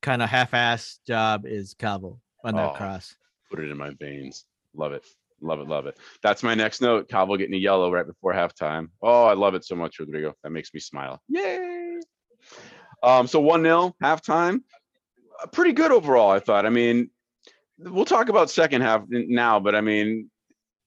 [0.01, 2.73] kind of half-ass job is Calvo on that Oh.
[2.75, 3.15] cross.
[3.49, 4.45] Put it in my veins.
[4.75, 5.05] Love it.
[5.41, 5.67] Love it.
[5.67, 5.97] Love it.
[6.21, 7.09] That's my next note.
[7.09, 8.89] Calvo getting a yellow right before halftime.
[9.01, 10.33] Oh, I love it so much, Rodrigo.
[10.43, 11.21] That makes me smile.
[11.29, 11.99] Yay.
[13.03, 14.59] Um, so 1 0 halftime.
[15.41, 16.65] Uh, Pretty good overall, I thought.
[16.65, 17.09] I mean,
[17.77, 20.29] we'll talk about second half now, but I mean,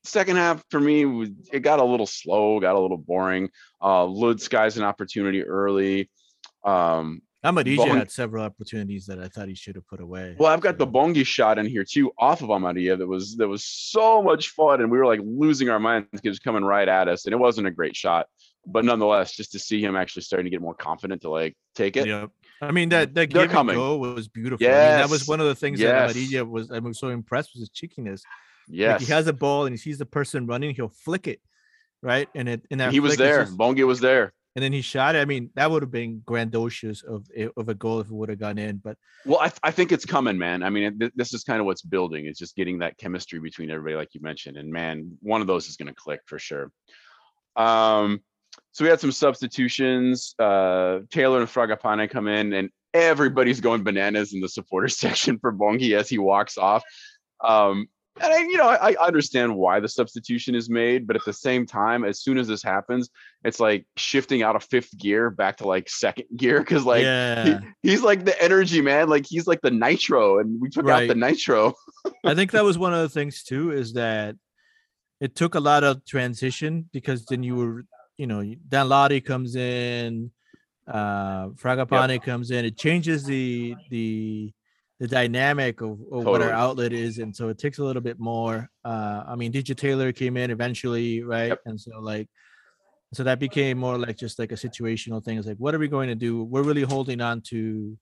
[0.04, 3.50] second half for me, it got a little slow, got a little boring.
[3.82, 6.10] Uh, Lutz guy's an opportunity early.
[6.64, 10.34] Um, Amadija Bong- had several opportunities that I thought he should have put away.
[10.38, 12.98] well, I've got the Bongi shot in here too, off of Amarilla.
[12.98, 16.24] That was that was so much fun, and we were like losing our minds because
[16.24, 18.26] it was coming right at us, and it wasn't a great shot,
[18.66, 21.96] but nonetheless, just to see him actually starting to get more confident to like take
[21.96, 22.08] it.
[22.08, 22.30] Yep.
[22.60, 23.76] I mean that that They're coming.
[23.76, 24.66] go was beautiful.
[24.66, 26.12] I mean, that was one of the things Yes.
[26.12, 28.22] that Amarilla was I was so impressed with his cheekiness.
[28.70, 31.40] Like he has a ball and he sees the person running, he'll flick it,
[32.02, 32.28] right?
[32.34, 33.44] And it and that he was there.
[33.44, 34.32] just- Bongi was there.
[34.56, 35.20] and then he shot it.
[35.20, 38.28] I mean, that would have been grandiose of a- of a goal if it would
[38.28, 38.78] have gone in.
[38.78, 40.62] But Well, I, th- I think it's coming, man.
[40.64, 42.26] I mean, it- this is kind of what's building.
[42.26, 44.56] It's just getting that chemistry between everybody, like you mentioned.
[44.56, 46.72] And man, one of those is going to click for sure.
[47.56, 48.20] Um,
[48.78, 50.36] so we had some substitutions.
[50.38, 55.52] Uh, Taylor and Fragapane come in, and everybody's going bananas in the supporter section for
[55.52, 56.84] Bongi as he walks off.
[57.42, 57.88] Um,
[58.20, 61.32] and I, you know, I, I understand why the substitution is made, but at the
[61.32, 63.10] same time, as soon as this happens,
[63.42, 67.58] it's like shifting out of fifth gear back to like second gear because like yeah,
[67.82, 71.06] he- he's like the energy man like he's like the nitro and we took out
[71.06, 71.74] the nitro
[72.24, 74.34] I think that was one of the things too is that
[75.20, 77.84] it took a lot of transition because then you were,
[78.18, 80.30] you know, Danladi comes in,
[80.86, 82.64] uh Fragapane comes in.
[82.64, 84.52] It changes the the
[85.00, 88.18] the dynamic of, of what our outlet is, and so it takes a little bit
[88.18, 88.68] more.
[88.84, 91.48] Uh I mean, DJ Taylor came in eventually, right?
[91.48, 91.60] Yep.
[91.66, 92.28] And so like
[93.14, 95.38] so that became more like just like a situational thing.
[95.38, 96.44] It's like, what are we going to do?
[96.44, 97.96] We're really holding on to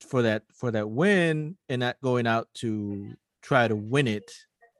[0.00, 4.30] for that for that win and not going out to try to win it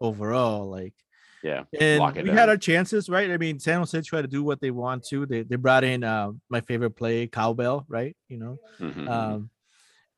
[0.00, 0.68] overall.
[0.70, 0.94] Like
[1.42, 2.36] yeah and we down.
[2.36, 3.30] had our chances, right?
[3.30, 5.26] I mean, San Jose tried to do what they want to.
[5.26, 8.16] They they brought in uh, my favorite play, cowbell, right?
[8.28, 9.08] You know, Mhm, mhm.
[9.08, 9.50] um,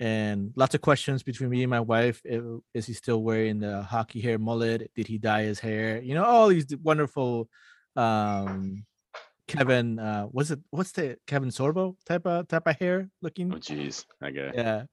[0.01, 2.21] and lots of questions between me and my wife.
[2.29, 2.41] eh,
[2.75, 4.91] Is he still wearing the hockey hair mullet?
[4.97, 6.01] Did he dye his hair?
[6.03, 7.49] You know, all these wonderful
[7.95, 8.85] um
[9.47, 13.57] Kevin uh what's it what's the Kevin Sorbo type of type of hair looking oh
[13.57, 14.85] jeez that guy yeah.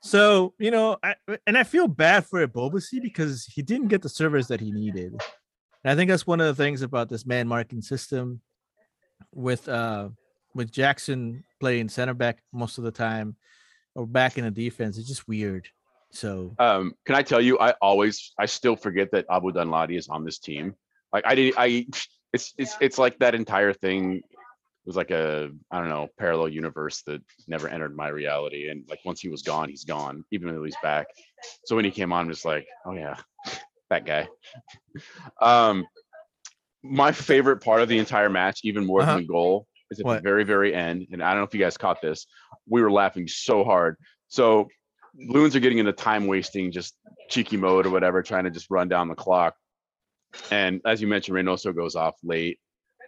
[0.00, 4.08] So, you know, I, and I feel bad for Ebobisse because he didn't get the
[4.08, 5.20] service that he needed.
[5.84, 8.40] And I think that's one of the things about this man marking system
[9.34, 10.08] with uh
[10.54, 13.36] with Jackson playing center back most of the time
[13.94, 14.98] or back in the defense.
[14.98, 15.68] It's just weird.
[16.10, 20.08] So um can i tell you i always i still forget that abu danladi is
[20.08, 20.74] on this team
[21.12, 21.86] like i didn't i
[22.32, 24.22] it's it's it's like that entire thing
[24.86, 29.00] was like a i don't know parallel universe that never entered my reality and like
[29.04, 31.08] once he was gone he's gone even though he's back
[31.66, 33.16] so when he came on i'm just like oh yeah
[33.90, 34.28] that guy
[35.40, 35.86] um
[36.82, 39.12] my favorite part of the entire match even more Uh-huh.
[39.14, 40.16] than the goal is at What?
[40.16, 42.26] the very very end and i don't know if you guys caught this
[42.68, 43.96] we were laughing so hard
[44.28, 44.68] so
[45.16, 46.96] loons are getting into time wasting just
[47.28, 49.54] cheeky mode or whatever trying to just run down the clock
[50.50, 52.58] and as you mentioned reynoso goes off late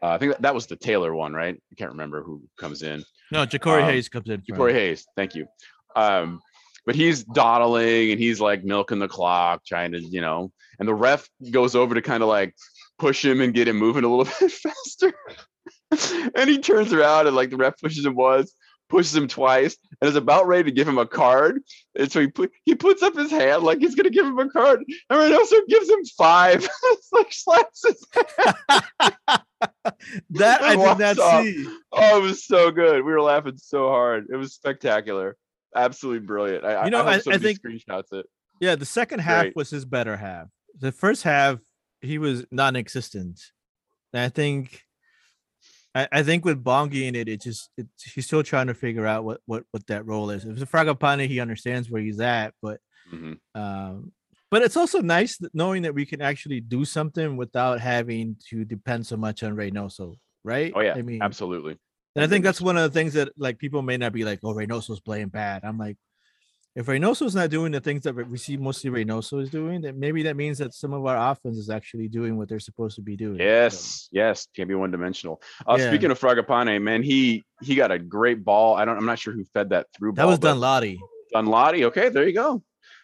[0.02, 2.82] uh, i think that, that was the taylor one right i can't remember who comes
[2.82, 4.40] in no, Ja'Cori Um, Hayes comes in.
[4.40, 5.46] Ja'Cori Hayes, thank you.
[5.94, 6.40] Um,
[6.86, 10.94] but he's dawdling and he's like milking the clock, trying to, you know, and the
[10.94, 12.54] ref goes over to kind of like
[12.98, 15.12] push him and get him moving a little bit faster.
[16.34, 18.52] and he turns around and like the ref pushes him once,
[18.88, 21.62] pushes him twice, and is about ready to give him a card.
[21.96, 24.48] And so he put he puts up his hand like he's gonna give him a
[24.50, 26.68] card, and Reynoso gives him five.
[27.12, 28.80] like slaps his hand.
[30.30, 31.44] That I did not off.
[31.44, 31.66] see.
[31.92, 33.04] Oh, it was so good.
[33.04, 34.26] We were laughing so hard.
[34.30, 35.36] It was spectacular.
[35.74, 36.64] Absolutely brilliant.
[36.64, 38.26] I, You know, I, I- I think- screenshots it.
[38.60, 39.56] Yeah, the second half Great.
[39.56, 40.48] was his better half.
[40.78, 41.58] The first half,
[42.02, 43.40] he was non-existent.
[44.12, 44.82] And I think,
[45.94, 49.06] I, I think with Bongi in it, it just it, he's still trying to figure
[49.06, 50.44] out what what what that role is.
[50.44, 52.80] If it's a Fragapane, he understands where he's at, but
[53.12, 53.38] Mhm.
[53.54, 54.12] um,
[54.50, 59.06] but it's also nice knowing that we can actually do something without having to depend
[59.06, 60.72] so much on Reynoso, right?
[60.74, 61.76] Oh yeah, I mean, absolutely.
[62.16, 64.40] And I think that's one of the things that like people may not be like,
[64.42, 65.62] oh, Reynoso's playing bad.
[65.64, 65.96] I'm like,
[66.76, 70.22] if Reynoso's not doing the things that we see mostly Reynoso is doing, then maybe
[70.24, 73.16] that means that some of our offense is actually doing what they're supposed to be
[73.16, 73.38] doing.
[73.38, 75.42] So, Yes, yes, can't be one dimensional.
[75.68, 75.88] Uh, Yeah.
[75.88, 78.76] Speaking of Fragapane, man, he he got a great ball.
[78.76, 78.96] I don't.
[78.96, 80.12] I'm not sure who fed that through.
[80.12, 80.98] that ball, was but Danladi.
[81.34, 81.84] Danladi.
[81.84, 82.62] Okay, there you go.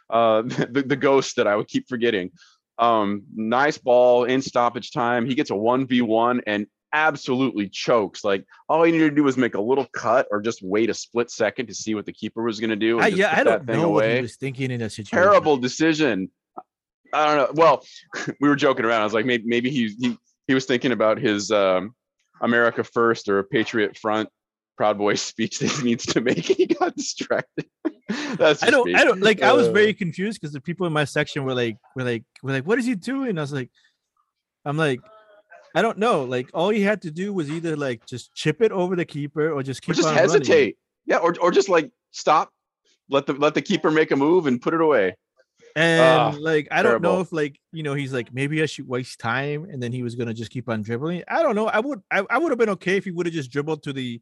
[0.09, 2.31] Uh, the, the ghost that I would keep forgetting.
[2.79, 5.27] Um, nice ball in stoppage time.
[5.27, 8.25] He gets a one v one and absolutely chokes.
[8.25, 10.95] Like all he needed to do was make a little cut or just wait a
[10.95, 12.97] split second to see what the keeper was going to do.
[12.99, 15.17] and I, yeah, I don't know what he was thinking in that situation.
[15.19, 16.31] Terrible decision.
[17.13, 17.63] I don't know.
[17.63, 17.85] Well,
[18.41, 19.01] we were joking around.
[19.01, 20.19] I was like, maybe maybe he he
[20.49, 21.95] he was thinking about his um,
[22.41, 24.29] America First or a Patriot Front
[24.77, 26.39] Proud Boy speech that he needs to make.
[26.57, 27.67] He got distracted.
[28.39, 28.95] That's I don't, me.
[28.95, 29.43] I don't like.
[29.43, 32.25] I was Uh, very confused because the people in my section were like, were like,
[32.43, 33.37] were like, what is he doing?
[33.39, 33.71] I was like,
[34.65, 35.01] I'm like,
[35.77, 36.25] I don't know.
[36.25, 39.53] Like all he had to do was either like just chip it over the keeper
[39.53, 40.31] or just Or keep just on running.
[40.31, 40.79] hesitate.
[41.05, 42.51] Yeah, or or just like stop,
[43.11, 45.15] let the let the keeper make a move and put it away.
[45.77, 48.89] And Ah, like I don't know if like you know he's like maybe I should
[48.89, 51.23] waste time and then he was gonna just keep on dribbling.
[51.29, 51.67] I don't know.
[51.69, 53.93] I would I, I would have been okay if he would have just dribbled to
[53.93, 54.21] the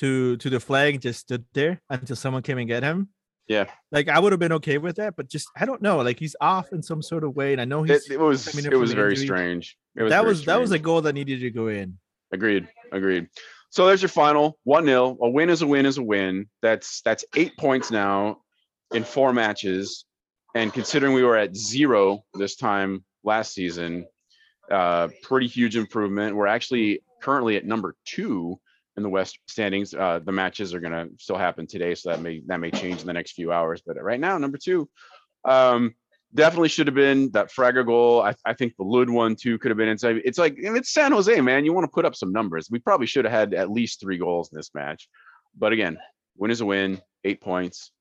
[0.00, 3.08] to to the flag and just stood there until someone came and get him.
[3.48, 3.64] Yeah.
[3.90, 5.98] Like I would have been okay with that, but just I don't know.
[6.02, 8.46] Like he's off in some sort of way, and I know he's It, it was
[8.46, 9.26] it was very injury.
[9.26, 9.76] strange.
[9.96, 11.98] It was that was that was a goal that needed to go in.
[12.30, 12.68] Agreed.
[12.92, 13.28] Agreed.
[13.70, 16.48] So there's your final one 0 A win is a win is a win.
[16.62, 18.38] That's that's eight points now
[18.92, 20.04] in four matches.
[20.54, 24.06] And considering we were at zero this time last season,
[24.70, 26.36] uh, pretty huge improvement.
[26.36, 28.58] We're actually currently at number two
[28.98, 29.94] in the West standings.
[29.94, 33.06] Uh, the matches are gonna still happen today, so that may that may change in
[33.06, 33.80] the next few hours.
[33.86, 34.88] But right now, number two.
[35.44, 35.94] Um,
[36.34, 38.20] definitely should have been that Fraga goal.
[38.20, 40.20] I, I think the Lod one too could have been inside.
[40.24, 41.64] It's like it's San Jose, man.
[41.64, 42.68] You want to put up some numbers.
[42.70, 45.08] We probably should have had at least three goals in this match.
[45.56, 45.98] But again,
[46.36, 47.00] win is a win.
[47.24, 47.92] Eight points.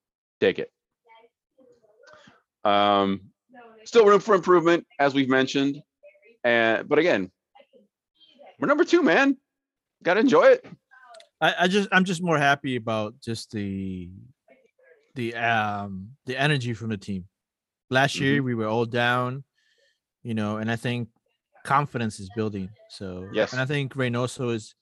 [0.41, 0.71] Take it.
[2.63, 3.21] Um,
[3.85, 5.81] still room for improvement, as we've mentioned.
[6.43, 7.31] And but again,
[8.59, 9.37] we're number two, man.
[10.03, 10.65] Got to enjoy it.
[11.39, 14.09] I, I just I'm just more happy about just the
[15.15, 17.25] the um the energy from the team.
[17.89, 19.43] Last year we were all down,
[20.23, 21.09] you know, and I think
[21.63, 22.69] confidence is building.
[22.89, 23.51] So Yes.
[23.53, 24.75] and I think Reynoso is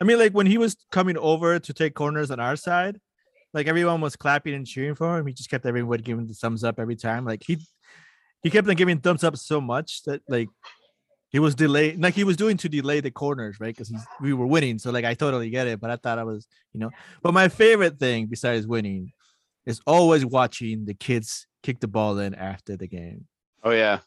[0.00, 3.00] I mean, like when he was coming over to take corners on our side,
[3.54, 5.26] like everyone was clapping and cheering for him.
[5.26, 7.24] He just kept everybody giving the thumbs up every time.
[7.24, 7.58] Like he
[8.42, 10.48] he kept on giving thumbs up so much that like
[11.32, 13.74] he was delayed, like he was doing to delay the corners, right?
[13.74, 14.78] Because we were winning.
[14.78, 16.90] So like I totally get it, but I thought I was, you know.
[17.22, 19.12] But my favorite thing besides winning
[19.66, 23.26] is always watching the kids kick the ball in after the game.
[23.64, 23.98] Oh yeah.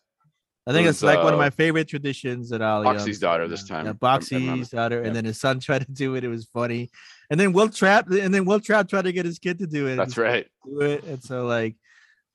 [0.67, 3.19] I think It it's was, like one of uh, my favorite traditions that I'll Boxy's
[3.19, 5.59] daughter this time, Yeah, if I'm- if I'm not Boxy's daughter, and then his son
[5.67, 6.23] tried to do it.
[6.23, 6.89] It was funny,
[7.29, 9.87] and then Wil Trapp, and then Wil Trapp tried to get his kid to do
[9.87, 9.95] it.
[9.95, 10.47] That's right.
[10.65, 11.03] do it.
[11.03, 11.75] And so like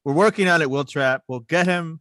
[0.04, 1.22] we're working on it, Wil Trapp.
[1.28, 2.00] We'll get him.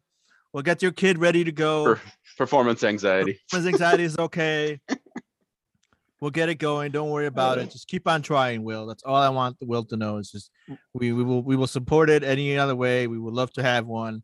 [0.53, 1.95] We'll get your kid ready to go.
[1.95, 2.01] Per-
[2.39, 3.37] performance anxiety.
[3.51, 4.79] His anxiety is okay.
[6.21, 6.91] We'll get it going.
[6.91, 7.69] Don't worry about it.
[7.69, 8.87] Just keep on trying, Will.
[8.87, 10.17] That's all I want the Will to know.
[10.17, 10.49] Is just
[10.93, 13.07] we, we will we will support it any other way.
[13.07, 14.23] We would love to have one.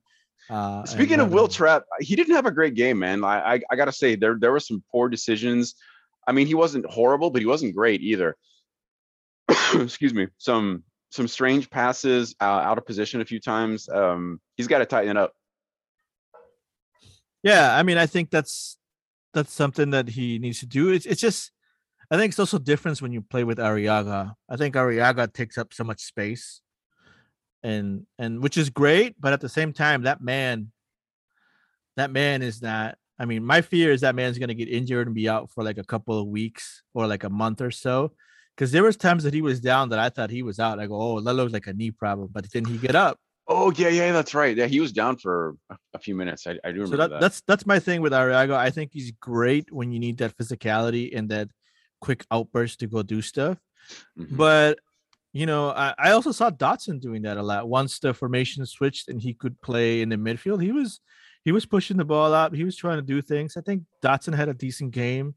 [0.50, 1.52] Uh, Speaking of Will it.
[1.52, 3.24] Trap, he didn't have a great game, man.
[3.24, 5.76] I, I I gotta say there there were some poor decisions.
[6.28, 8.36] I mean, he wasn't horrible, but he wasn't great either.
[9.76, 10.28] Excuse me.
[10.38, 13.88] Some some strange passes uh, out of position a few times.
[13.90, 15.34] Um, he's got to tighten it up.
[17.46, 18.76] Yeah, I mean, I think that's
[19.32, 20.90] that's something that he needs to do.
[20.90, 21.52] It's it's just
[22.10, 24.34] I think it's also different when you play with Arriaga.
[24.50, 26.62] I think Arriaga takes up so much space,
[27.62, 30.72] and and which is great, but at the same time, that man,
[31.98, 32.98] that man is not.
[33.20, 35.78] I mean, my fear is that man's gonna get injured and be out for like
[35.78, 38.14] a couple of weeks or like a month or so.
[38.56, 40.80] Because there was times that he was down that I thought he was out.
[40.80, 43.20] I go, oh, that looks like a knee problem, but then he get up.
[43.48, 44.58] Oh yeah, yeah, that's right.
[44.58, 45.56] Yeah, he was down for
[45.94, 46.48] a, few minutes.
[46.48, 47.22] I, I do remember So that, that.
[47.22, 48.56] that's that's my thing with Arriaga.
[48.56, 51.50] I think he's great when you need that physicality and that
[52.02, 53.60] quick outburst to go do stuff.
[54.18, 54.36] Mhm.
[54.36, 54.80] But
[55.32, 57.68] you know, I, I also saw Dotson doing that a lot.
[57.68, 61.00] Once the formation switched and he could play in the midfield, he was
[61.44, 62.56] he was pushing the ball out.
[62.56, 63.56] He was trying to do things.
[63.58, 65.36] I think Dotson had a decent game.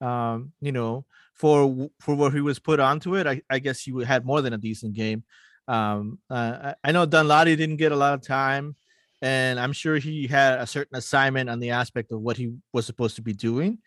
[0.00, 4.04] Um, you know, for for what he was put onto it, I, I guess he
[4.04, 5.24] had more than a decent game.
[5.68, 8.74] Um, uh, I know Danladi didn't get a lot of time,
[9.20, 12.86] and I'm sure he had a certain assignment on the aspect of what he was
[12.86, 13.78] supposed to be doing,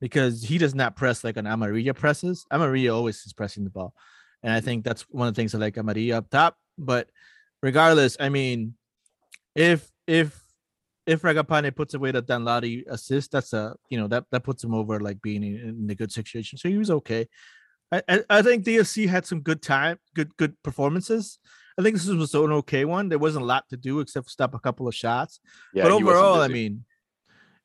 [0.00, 2.44] because he does not press like an Amarilla presses.
[2.52, 3.94] Amarilla always is pressing the ball,
[4.42, 6.56] and I think that's one of the things I like Amarilla up top.
[6.76, 7.08] But
[7.62, 8.74] regardless, I mean,
[9.54, 10.42] if if
[11.06, 14.74] if Fragapane puts away the Danladi assist, that's a you know that that puts him
[14.74, 16.58] over like being in, in a good situation.
[16.58, 17.28] So he was okay.
[17.92, 21.38] I, I think DFC had some good time, good good performances.
[21.78, 23.08] I think this was an okay one.
[23.08, 25.40] There wasn't a lot to do except stop a couple of shots.
[25.74, 26.84] yeah, but overall, I mean,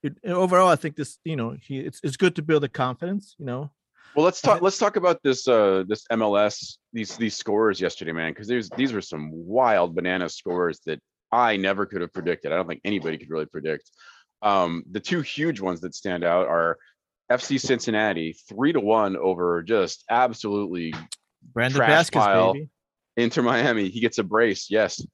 [0.03, 3.35] it, overall, I think this you know he it's it's good to build the confidence.
[3.37, 3.71] You know,
[4.15, 4.61] Well, let's talk.
[4.61, 5.47] Let's talk about this.
[5.47, 6.77] Uh, this MLS.
[6.91, 10.99] These these scores yesterday, man, because there's these were some wild banana scores that
[11.31, 12.51] I never could have predicted.
[12.51, 13.91] I don't think anybody could really predict.
[14.41, 16.77] Um, the two huge ones that stand out are
[17.31, 20.93] FC Cincinnati three to one over just absolutely
[21.53, 22.53] Brandon Trash Vazquez, pile.
[22.53, 22.69] baby.
[23.17, 23.89] Inter Miami.
[23.89, 24.69] He gets a brace.
[24.69, 25.05] Yes.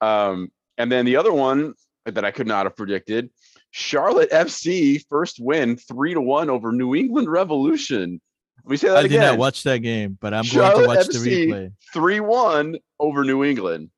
[0.00, 1.74] Um, and then the other one
[2.06, 3.30] that I could not have predicted.
[3.70, 8.20] Charlotte FC first win three to one over New England Revolution.
[8.64, 11.06] Let me say that I did not watch that game, but I'm going to watch
[11.06, 11.72] the replay.
[11.92, 13.90] three one over New England.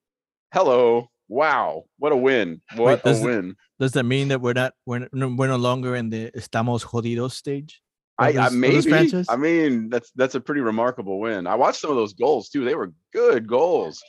[0.53, 2.61] Hello, Wow, what a win!
[2.75, 3.57] What does a it- win!
[3.79, 7.33] Does that mean that we're not we're no, we're no longer in the estamos jodidos
[7.33, 7.81] stage?
[8.19, 9.25] I, this- I maybe.
[9.29, 11.47] I mean, that's that's a pretty remarkable win.
[11.47, 12.65] I watched some of those goals too.
[12.65, 14.03] They were good goals.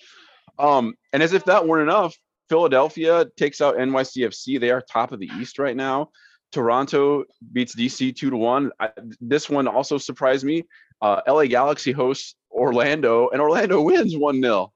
[0.58, 2.16] Um, and as if that weren't enough,
[2.50, 4.60] Philadelphia takes out NYCFC.
[4.60, 6.10] They are top of the East right now.
[6.52, 8.72] Toronto beats DC two to one.
[8.80, 8.90] I,
[9.22, 10.64] this one also surprised me.
[11.04, 14.74] Uh, LA Galaxy hosts Orlando, and Orlando wins one 0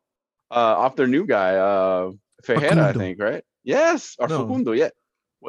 [0.52, 2.12] uh, off their new guy, uh,
[2.46, 3.44] Fejera, I think, right?
[3.64, 4.40] Yes, or No.
[4.40, 4.90] Facundo, yeah.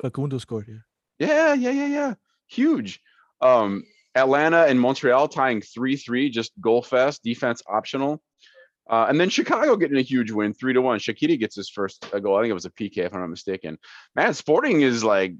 [0.02, 0.84] Facundo scored here.
[1.18, 2.14] Yeah, yeah, yeah, yeah.
[2.48, 3.00] Huge.
[3.40, 3.84] Um,
[4.14, 8.22] Atlanta and Montreal tying 3-3, just goal fest, defense optional.
[8.88, 10.98] Uh, and then Chicago getting a huge win, three to one.
[10.98, 12.36] Shaqiri gets his first uh, goal.
[12.36, 13.78] I think it was a PK, if I'm not mistaken.
[14.14, 15.34] Man, Sporting is like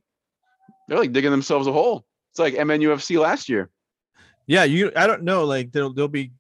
[0.88, 2.04] they're like digging themselves a hole.
[2.32, 3.70] It's like MNUFC last year.
[4.48, 4.90] Yeah, you.
[4.96, 5.44] I don't know.
[5.44, 6.32] Like there'll there'll be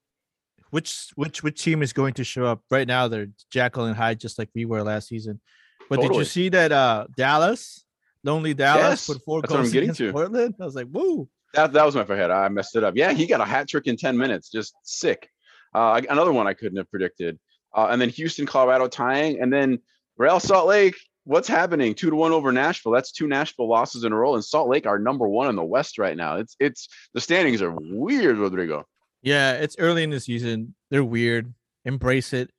[0.70, 3.08] which which which team is going to show up right now.
[3.08, 5.40] They're Jekyll and Hyde, just like we were last season.
[5.88, 7.84] But did you see that uh Dallas,
[8.24, 10.12] lonely Dallas, Yes, put four goals getting against to.
[10.12, 10.54] Portland?
[10.60, 11.28] I was like, woo.
[11.54, 12.30] That that was my head.
[12.30, 12.96] I messed it up.
[12.96, 14.50] Yeah, he got a hat trick in 10 minutes.
[14.50, 15.28] Just sick.
[15.74, 17.38] Uh, another one I couldn't have predicted.
[17.74, 19.78] Uh, and then Houston, Colorado tying, and then
[20.16, 20.96] Real Salt Lake.
[21.24, 21.94] What's happening?
[21.94, 22.92] Two to one over Nashville.
[22.92, 24.34] That's two Nashville losses in a row.
[24.34, 26.36] And Salt Lake are number one in the West right now.
[26.36, 28.86] It's it's the standings are weird, Rodrigo.
[29.26, 30.76] Yeah, it's early in the season.
[30.88, 31.52] They're weird.
[31.84, 32.52] Embrace it.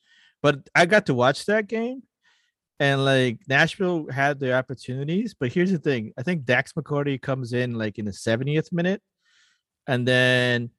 [0.43, 2.03] But I got to watch that game,
[2.77, 5.33] and like Nashville had their opportunities.
[5.33, 9.01] But here's the thing: I think Dax McCarty comes in like in the 70th minute,
[9.87, 10.71] and then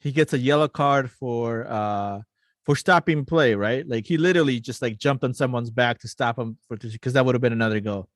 [0.00, 2.20] he gets a yellow card for uh
[2.66, 3.54] for stopping play.
[3.54, 3.88] Right?
[3.88, 7.24] Like he literally just like jumped on someone's back to stop him for because that
[7.24, 8.10] would have been another goal.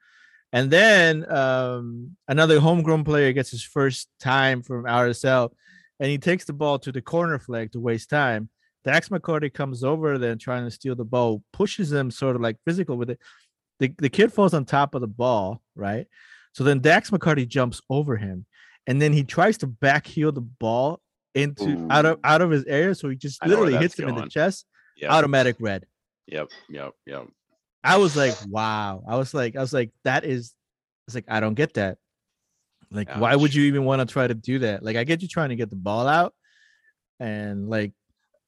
[0.52, 5.52] And then um another homegrown player gets his first time from RSL
[6.00, 8.48] and he takes the ball to the corner flag to waste time.
[8.84, 12.56] Dax McCarty comes over then trying to steal the ball, pushes him sort of like
[12.66, 13.18] physical with it.
[13.80, 16.06] The, the kid falls on top of the ball, right?
[16.52, 18.46] So then Dax McCarty jumps over him
[18.86, 21.00] and then he tries to back heel the ball
[21.34, 22.94] into out of out of his area.
[22.94, 24.66] So he just I know where literally hits him in the chest,
[24.96, 25.10] Yep.
[25.10, 25.86] automatic red.
[26.26, 26.50] Yep.
[26.68, 26.92] Yep.
[27.06, 27.26] Yep.
[27.82, 29.02] I was like, wow.
[29.08, 30.54] I was like, I was like, that is
[31.08, 31.98] it's like I don't get that.
[32.94, 34.82] Like, why would you even want to try to do that?
[34.82, 36.32] Like, I get you trying to get the ball out,
[37.18, 37.92] and like,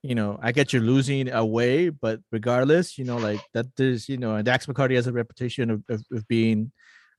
[0.02, 4.18] you know, I get you're losing away, but regardless, you know, like that there's, you
[4.18, 6.70] know, and Dax McCarty has a reputation of, of, of being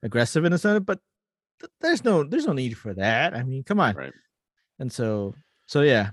[0.02, 0.98] aggressive in a sense, but
[1.60, 3.34] th- there's no there's no need for that.
[3.34, 3.94] I mean, come on.
[3.94, 4.12] Right.
[4.78, 5.34] And so
[5.66, 6.10] so yeah.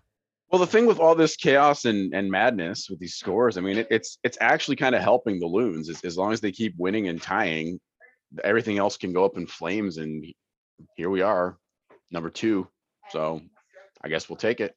[0.52, 3.78] Well, the thing with all this chaos and, and madness with these scores, I mean,
[3.78, 5.90] it, it's it's actually kind of helping the loons.
[5.90, 7.80] As, as long as they keep winning and tying,
[8.44, 9.98] everything else can go up in flames.
[9.98, 10.26] And
[10.96, 11.58] here we are,
[12.12, 12.68] number two.
[13.12, 13.42] So
[14.04, 14.76] I guess we'll take it.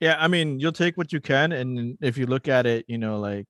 [0.00, 2.98] Yeah, I mean, you'll take what you can, and if you look at it, you
[2.98, 3.46] know, like,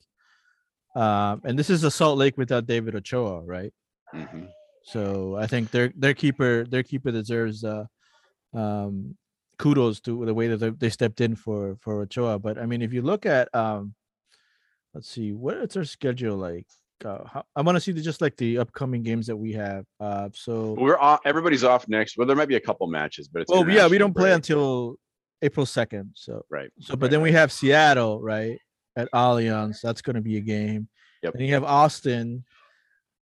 [0.96, 3.72] um, and this is a Salt Lake without David Ochoa, right?
[4.12, 4.46] hmm
[4.84, 7.84] So I think their their keeper their keeper deserves uh,
[8.54, 9.16] um,
[9.58, 12.38] kudos to the way that they, they stepped in for for Ochoa.
[12.38, 13.94] But I mean, if you look at um,
[14.94, 16.66] let's see, what is their schedule like?
[17.04, 19.84] Uh, how, I want to see the, just like the upcoming games that we have.
[20.00, 22.16] Uh, so We're off, everybody's off next.
[22.16, 24.34] Well, there might be a couple matches, but it's well, yeah, we don't play break.
[24.34, 24.96] until
[25.42, 26.10] April second.
[26.14, 26.70] So right.
[26.80, 28.58] So, but right, then we have Seattle, right,
[28.96, 29.80] at Allianz.
[29.80, 30.88] That's going to be a game.
[31.22, 31.34] Yep.
[31.34, 32.44] And you have Austin.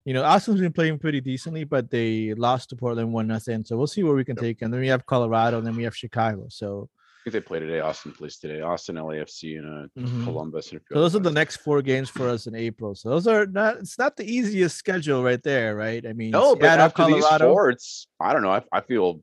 [0.05, 3.65] You know, Austin's been playing pretty decently, but they lost to Portland one nothing.
[3.65, 4.43] So we'll see where we can Yep.
[4.43, 4.63] take.
[4.63, 6.47] And then we have Colorado, and then we have Chicago.
[6.49, 6.89] So,
[7.31, 7.81] think they play today.
[7.81, 8.61] Austin plays today.
[8.61, 10.23] Austin, LAFC, and uh, Mhm.
[10.25, 10.71] Columbus.
[10.71, 12.95] And so those are the next four games for us in April.
[12.95, 13.79] So those are not.
[13.79, 16.07] It's not the easiest schedule right there, right?
[16.07, 17.53] I mean, No, but after these Colorado.
[17.53, 18.53] four, it's I don't know.
[18.53, 19.23] I, I feel,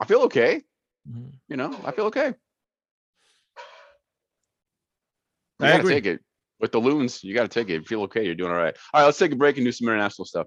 [0.00, 0.62] I feel okay.
[1.10, 1.32] Mhm.
[1.48, 2.34] You know, I feel okay.
[5.58, 5.94] You I gotta agree.
[5.94, 6.20] take it
[6.60, 7.24] with the loons.
[7.24, 7.74] You gotta take it.
[7.74, 8.24] You feel okay.
[8.24, 8.76] You're doing all right.
[8.92, 10.46] All right, let's take a break and do some international stuff.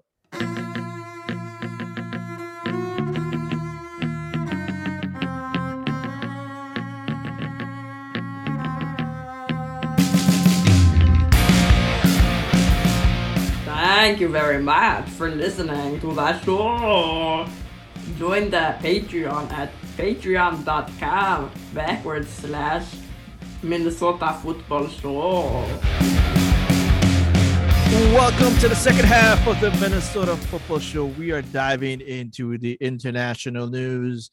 [13.98, 17.48] Thank you very much for listening to the show.
[18.20, 22.86] Join the Patreon at patreon.com backwards slash
[23.64, 25.66] Minnesota Football Show.
[28.14, 31.06] Welcome to the second half of the Minnesota Football Show.
[31.08, 34.30] We are diving into the international news,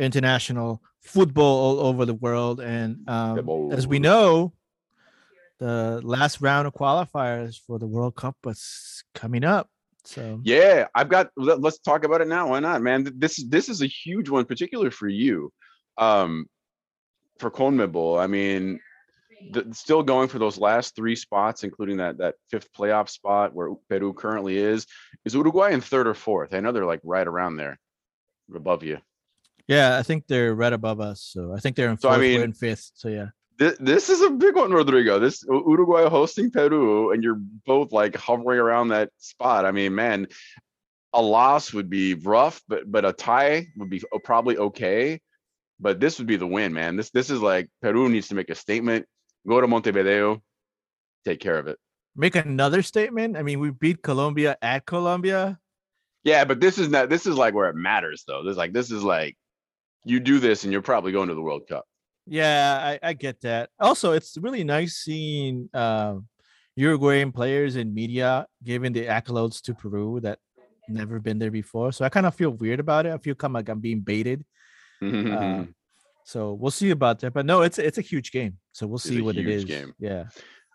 [0.00, 4.54] international football all over the world, and um, as we know,
[5.58, 9.68] the last round of qualifiers for the World Cup was coming up.
[10.04, 11.30] So Yeah, I've got.
[11.36, 12.48] Let, us talk about it now.
[12.50, 13.10] Why not, man?
[13.16, 15.50] This this is a huge one, particularly for you,
[15.96, 16.46] um,
[17.38, 18.20] for CONMEBOL.
[18.20, 18.80] I mean,
[19.50, 23.70] the, still going for those last three spots, including that that fifth playoff spot where
[23.88, 24.86] Peru currently is.
[25.24, 26.52] Is Uruguay in third or fourth?
[26.52, 27.78] I know they're like right around there,
[28.54, 28.98] above you.
[29.66, 31.22] Yeah, I think they're right above us.
[31.22, 32.20] So I think they're in So, I fourth.
[32.20, 32.90] we're in fifth.
[32.94, 33.28] So yeah.
[33.56, 35.18] This, this is a big one, Rodrigo.
[35.18, 39.64] This Uruguay hosting Peru, and you're both like hovering around that spot.
[39.64, 40.26] I mean, man,
[41.12, 45.20] a loss would be rough, but but a tie would be probably okay.
[45.78, 46.96] But this would be the win, man.
[46.96, 49.06] This this is like Peru needs to make a statement.
[49.46, 50.42] Go to Montevideo,
[51.24, 51.78] take care of it.
[52.16, 53.36] Make another statement.
[53.36, 55.58] I mean, we beat Colombia at Colombia.
[56.24, 57.08] Yeah, but this is not.
[57.08, 58.42] This is like where it matters, though.
[58.42, 59.36] This like this is like
[60.04, 61.84] you do this, and you're probably going to the World Cup.
[62.26, 63.70] Yeah, I, I get that.
[63.78, 66.16] Also, it's really nice seeing uh,
[66.76, 70.38] Uruguayan players in media giving the accolades to Peru that
[70.88, 71.92] never been there before.
[71.92, 73.12] So I kind of feel weird about it.
[73.12, 74.44] I feel kind of like I'm being baited.
[75.02, 75.64] Uh,
[76.24, 77.32] so we'll see about that.
[77.32, 78.58] But no, it's it's a huge game.
[78.72, 79.64] So we'll see what it is.
[79.64, 79.92] game.
[79.98, 80.24] Yeah.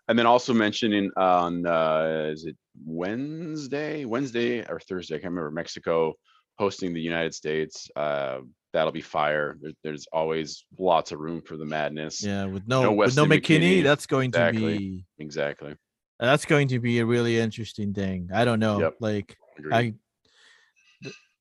[0.08, 5.16] And then also mentioning on uh is it Wednesday, Wednesday or Thursday?
[5.16, 5.50] I can't remember.
[5.50, 6.14] Mexico
[6.58, 7.88] hosting the United States.
[7.94, 8.40] Uh
[8.72, 9.56] that'll be fire.
[9.60, 12.22] There, there's always lots of room for the madness.
[12.22, 12.46] Yeah.
[12.46, 13.82] With no, with no McKennie, McKennie.
[13.82, 14.72] that's going Exactly.
[14.74, 15.74] to be Exactly.
[16.18, 18.30] that's going to be a really interesting thing.
[18.32, 18.80] I don't know.
[18.80, 18.94] Yep.
[19.00, 19.74] Like Agreed.
[19.74, 19.94] I,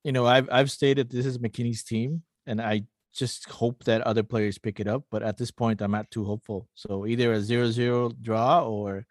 [0.03, 4.23] you know, I've I've stated this is McKennie's team, and I just hope that other
[4.23, 5.03] players pick it up.
[5.11, 6.67] But at this point, I'm not too hopeful.
[6.73, 9.05] So either a zero-zero draw or,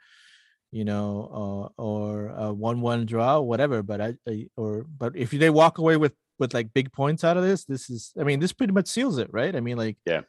[0.73, 3.83] you know, uh, or a one-one draw, whatever.
[3.83, 7.37] But I, I or but if they walk away with with like big points out
[7.37, 9.55] of this, this is I mean, this pretty much seals it, right?
[9.55, 10.23] I mean, like yeah.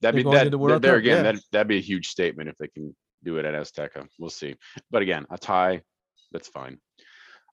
[0.00, 1.32] that'd be that, the World there Cup, again, yeah.
[1.32, 4.06] that that'd be a huge statement if they can do it at Azteca.
[4.18, 4.56] We'll see.
[4.90, 5.82] But again, a tie,
[6.32, 6.78] that's fine.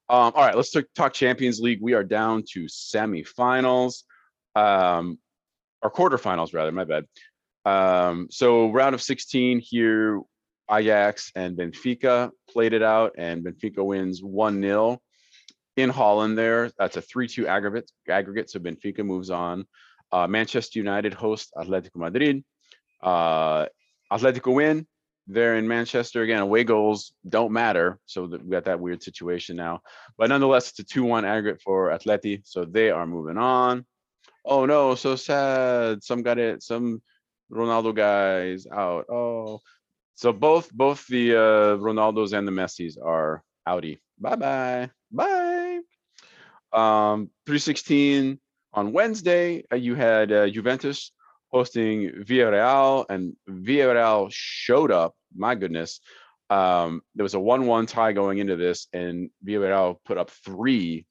[0.08, 1.80] Um, all right, let's talk, talk Champions League.
[1.82, 4.04] We are down to semifinals.
[4.54, 5.18] Um,
[5.82, 7.04] or quarterfinals rather, my bad.
[7.64, 10.20] Um, so round of 16 here,
[10.70, 14.98] Ajax and Benfica played it out, and Benfica wins 1-0
[15.76, 16.70] in Holland there.
[16.78, 18.50] That's a 3-2 aggregate aggregate.
[18.50, 19.66] So Benfica moves on.
[20.12, 22.44] Uh, Manchester United host Atletico Madrid.
[23.02, 23.66] Uh,
[24.10, 24.86] Atletico win.
[25.28, 26.40] They're in Manchester again.
[26.40, 29.80] Away goals don't matter, so we got that weird situation now.
[30.16, 33.84] But nonetheless, it's a two-one aggregate for Atleti, so they are moving on.
[34.44, 36.04] Oh no, so sad.
[36.04, 36.62] Some got it.
[36.62, 37.02] Some
[37.52, 39.06] Ronaldo guys out.
[39.10, 39.60] Oh,
[40.14, 43.98] so both both the uh, Ronaldos and the Messis are outie.
[44.20, 44.90] Bye bye.
[45.10, 45.55] Bye.
[46.72, 48.38] Um, 316
[48.72, 51.12] on Wednesday, uh, you had uh, Juventus
[51.48, 55.14] hosting Villarreal, and Villarreal showed up.
[55.34, 56.00] My goodness.
[56.50, 61.06] Um, there was a 1 1 tie going into this, and Villarreal put up three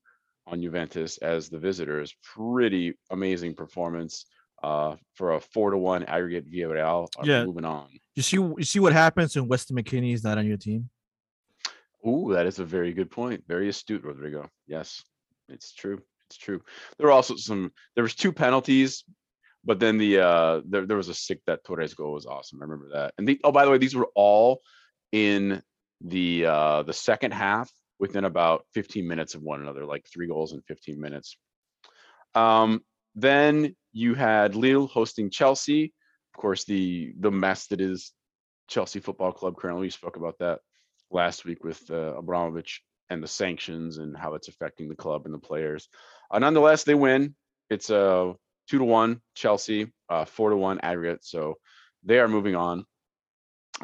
[0.47, 2.15] on Juventus as the visitors.
[2.23, 4.25] Pretty amazing performance
[4.63, 7.07] uh, for a 4 to 1 aggregate Villarreal.
[7.17, 7.45] are Yeah.
[7.45, 7.87] Moving on.
[8.15, 10.89] you see you see what happens when Weston McKennie is not on your team.
[12.07, 13.43] Ooh, that is a very good point.
[13.47, 14.47] Very astute, Rodrigo.
[14.67, 15.03] Yes,
[15.49, 16.01] it's true.
[16.29, 16.61] It's true.
[16.97, 17.71] There were also some.
[17.95, 19.03] There was two penalties,
[19.63, 22.59] but then the uh there, there was a sick that Torres goal was awesome.
[22.61, 23.13] I remember that.
[23.17, 24.61] And the, oh, by the way, these were all
[25.11, 25.61] in
[26.01, 30.53] the uh the second half within about 15 minutes of one another, like three goals
[30.53, 31.37] in 15 minutes.
[32.33, 32.83] Um,
[33.15, 35.93] then you had Lille hosting Chelsea.
[36.33, 38.11] Of course, the the mess that is
[38.67, 39.83] Chelsea Football Club currently.
[39.83, 40.59] We spoke about that
[41.11, 45.33] last week with uh, Abramovich and the sanctions and how it's affecting the club and
[45.33, 45.87] the players.
[46.31, 47.35] Uh, nonetheless, they win.
[47.69, 48.33] It's a uh,
[48.69, 51.23] two to one Chelsea, uh, four to one aggregate.
[51.23, 51.55] So
[52.03, 52.85] they are moving on.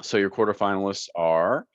[0.02, 1.66] So your quarterfinalists are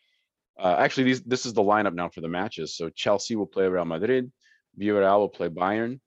[0.59, 1.23] uh, actually these.
[1.23, 2.77] This is the lineup now for the matches.
[2.77, 4.33] So Chelsea will play Real Madrid,
[4.79, 6.01] Villarreal will play Bayern,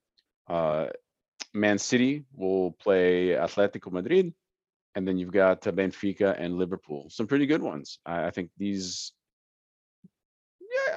[0.48, 0.88] uh,
[1.54, 4.34] Man City will play Atletico Madrid,
[4.96, 7.08] and then you've got Benfica and Liverpool.
[7.10, 8.00] Some pretty good ones.
[8.06, 9.14] I, I think these.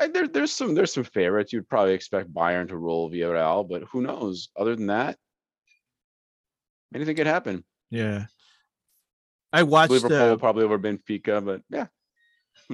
[0.01, 1.53] I- there, there's some there's some favorites.
[1.53, 4.49] You'd probably expect Bayern to roll Villarreal, but who knows?
[4.57, 5.17] Other than that,
[6.95, 7.65] anything could happen.
[7.91, 8.27] Yeah.
[9.53, 11.87] I watched Liverpool uh, probably over Benfica, but yeah.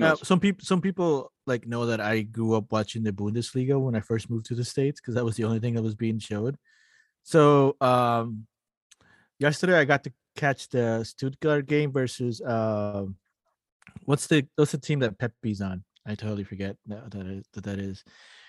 [0.01, 3.97] Uh, some people some people like know that I grew up watching the Bundesliga when
[3.97, 6.19] I first moved to the States because that was the only thing that was being
[6.19, 6.57] showed.
[7.25, 8.47] So um
[9.39, 13.17] yesterday I got to catch the Stuttgart game versus um
[14.05, 15.85] what's the what's the team that Pepe's on?
[16.09, 18.03] I totally forget that that is that, that is.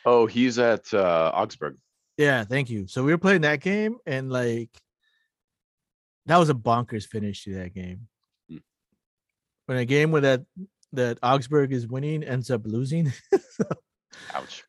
[0.05, 1.77] oh, he's at uh, Augsburg.
[2.17, 2.87] Yeah, thank you.
[2.87, 4.69] So we were playing that game and like
[6.25, 8.07] that was a bonkers finish to that game.
[8.51, 8.61] Mm.
[9.65, 10.41] When a game where that
[10.93, 13.11] that Augsburg is winning ends up losing.
[14.33, 14.63] Ouch.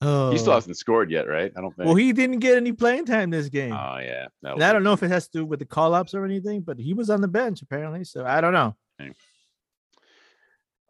[0.00, 1.52] oh, He still hasn't scored yet, right?
[1.56, 1.86] I don't think.
[1.86, 3.72] well, he didn't get any playing time this game.
[3.72, 4.26] Oh yeah.
[4.44, 6.60] and I don't know if it has to do with the call ups or anything,
[6.60, 8.04] but he was on the bench apparently.
[8.04, 8.76] So I don't know.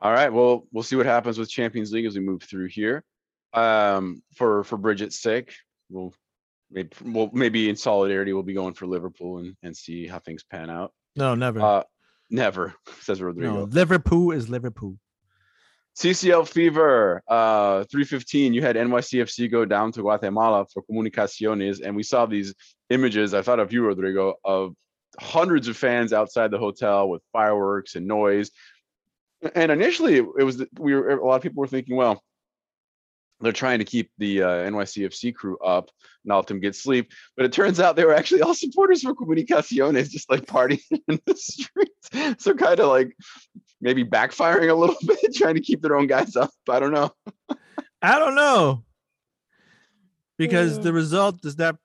[0.01, 0.32] All right.
[0.32, 3.05] Well, we'll see what happens with Champions League as we move through here.
[3.53, 5.55] Um, for for Bridget's sake,
[5.90, 6.14] we'll
[6.70, 10.44] maybe well maybe in solidarity we'll be going for Liverpool and, and see how things
[10.44, 10.92] pan out.
[11.16, 11.61] No, never.
[11.61, 11.82] Uh,
[12.30, 13.66] never says no, Rodrigo.
[13.66, 14.99] Liverpool is Liverpool.
[15.96, 18.55] CCL Fever, uh, 315.
[18.55, 22.55] You had NYCFC go down to Guatemala for Comunicaciones, and we saw these
[22.88, 23.34] images.
[23.34, 24.74] I thought of you, Rodrigo, of
[25.18, 28.53] hundreds of fans outside the hotel with fireworks and noise.
[29.55, 32.22] And initially, it was we were a lot of people were thinking, well,
[33.41, 35.91] they're trying to keep the uh, NYCFC crew up,
[36.24, 37.12] not let them get sleep.
[37.36, 41.20] But it turns out they were actually all supporters for Comunicaciones, just like partying in
[41.24, 42.11] the streets.
[42.43, 43.16] So kind of like
[43.80, 46.51] maybe backfiring a little bit, trying to keep their own guys up.
[46.68, 47.12] I don't know.
[48.03, 48.84] I don't know
[50.36, 50.82] because Yeah.
[50.84, 51.76] the result does not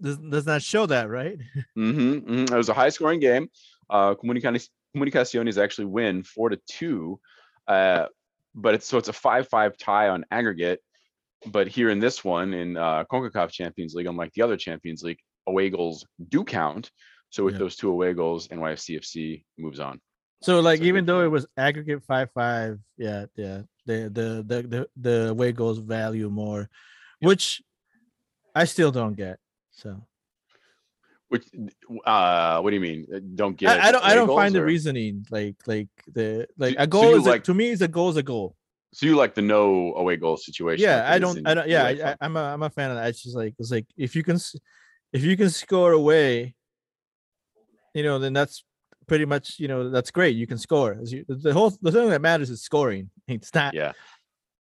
[0.00, 1.38] does, does not show that, right?
[1.74, 3.48] hmm It was a high scoring game.
[3.88, 7.20] Uh, Comunicaciones, Comunicaciones actually win four to two.
[7.66, 8.06] Uh,
[8.54, 10.80] but it's so it's a five five tie on aggregate.
[11.46, 15.18] But here in this one in uh, CONCACAF Champions League, unlike the other Champions League,
[15.46, 16.90] away goals do count.
[17.30, 17.58] So with Yeah.
[17.58, 20.00] those two away goals, NYCFC moves on.
[20.42, 24.62] So like So even though it was aggregate five five, yeah, yeah, the the the
[24.62, 26.68] the the away goals value more,
[27.20, 27.62] which
[28.54, 29.38] I still don't get.
[29.72, 30.02] So
[31.28, 31.44] Which,
[32.04, 33.06] uh, what do you mean?
[33.12, 33.80] Uh, Don't get?
[33.80, 37.10] I, I don't I don't find the reasoning like like the like So- a goal
[37.10, 38.54] you is a, like- to me is a goal is a goal.
[38.94, 40.82] So you like the no away goal situation?
[40.84, 43.08] Yeah, like I don't I don't yeah I, I'm a I'm a fan of that.
[43.08, 44.38] It's just like it's like if you can
[45.12, 46.54] if you can score away,
[47.94, 48.64] you know, then that's
[49.06, 50.36] pretty much you know that's great.
[50.36, 50.96] You can score.
[51.02, 53.10] As you- The whole the thing that matters is scoring.
[53.28, 53.92] It's not yeah.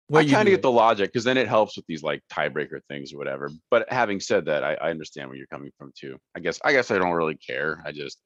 [0.07, 2.21] What I you kind of get the logic because then it helps with these like
[2.31, 3.49] tiebreaker things or whatever.
[3.71, 6.17] But having said that, I, I understand where you're coming from too.
[6.35, 7.81] I guess I guess I don't really care.
[7.85, 8.19] I just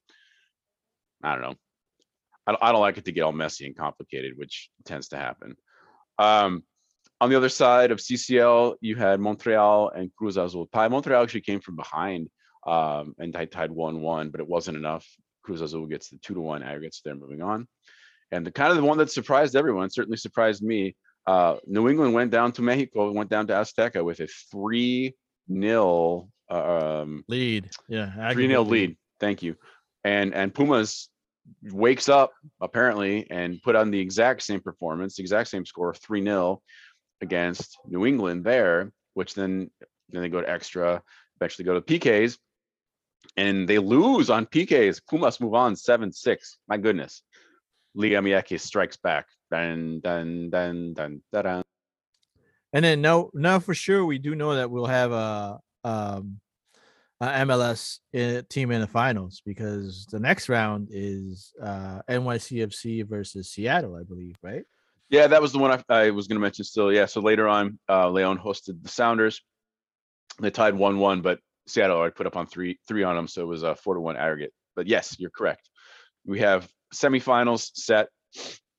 [1.24, 1.56] I don't know.
[2.48, 5.18] I don't, I don't like it to get all messy and complicated, which tends to
[5.18, 5.56] happen.
[6.18, 6.64] Um,
[7.22, 10.88] on the other side of CCL, you had Montreal and Cruz Azul tie.
[10.88, 12.30] Montreal actually came from behind
[12.66, 15.06] um, and tied tied one one, but it wasn't enough.
[15.44, 17.02] Cruz Azul gets the two to one aggregates.
[17.04, 17.68] They're moving on.
[18.32, 20.96] And the kind of the one that surprised everyone, certainly surprised me,
[21.28, 25.16] uh, New England went down to Mexico, went down to Azteca with a three
[25.48, 27.70] nil um, lead.
[27.88, 28.98] Yeah, three nil lead.
[29.20, 29.56] Thank you.
[30.04, 31.10] And and Pumas
[31.64, 36.22] wakes up apparently and put on the exact same performance, the exact same score, three
[36.22, 36.62] nil
[37.22, 39.70] against New England there, which then
[40.10, 41.02] then they go to extra,
[41.38, 42.38] eventually go to PKs,
[43.38, 45.02] and they lose on PKs.
[45.08, 46.58] Pumas move on seven six.
[46.68, 47.22] My goodness,
[47.94, 49.26] Liga MX strikes back.
[49.52, 51.44] Dun dun dun dun dun.
[51.44, 51.64] dun.
[52.72, 56.40] And then now, now for sure, we do know that we'll have a um
[57.22, 58.00] a MLS
[58.50, 64.36] team in the finals because the next round is uh NYCFC versus Seattle, I believe,
[64.42, 64.64] right?
[65.10, 66.94] Yeah, that was the one I, I was going to mention still.
[66.94, 69.42] Yeah, so later on, uh, Leon hosted the Sounders.
[70.40, 73.48] They tied one-one, but Seattle already put up on three three on them, so it
[73.48, 74.54] was a four to one aggregate.
[74.76, 75.68] But yes, you're correct.
[76.26, 78.10] We have semifinals set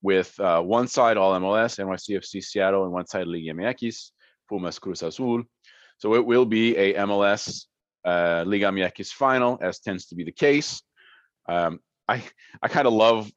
[0.02, 4.10] with uh, one side all MLS, NYCFC Seattle, and one side Liga MX,
[4.48, 5.42] Pumas Cruz Azul.
[5.98, 7.66] So it will be a MLS
[8.04, 10.82] uh, Liga MX final, as tends to be the case.
[11.48, 12.22] Um, I
[12.62, 13.30] I kind of love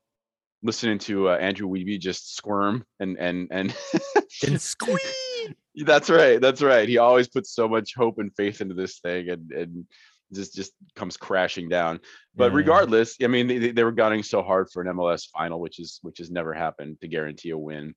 [0.64, 3.76] listening to uh, Andrew Wiebe just squirm and and and
[4.48, 5.54] And squeeze.
[5.86, 9.30] that's right that's right he always puts so much hope and faith into this thing
[9.30, 9.86] and and
[10.34, 12.00] just just comes crashing down
[12.36, 12.58] but Yeah.
[12.58, 16.00] regardless i mean they, they were gunning so hard for an mls final which is
[16.02, 17.94] which has never happened to guarantee a win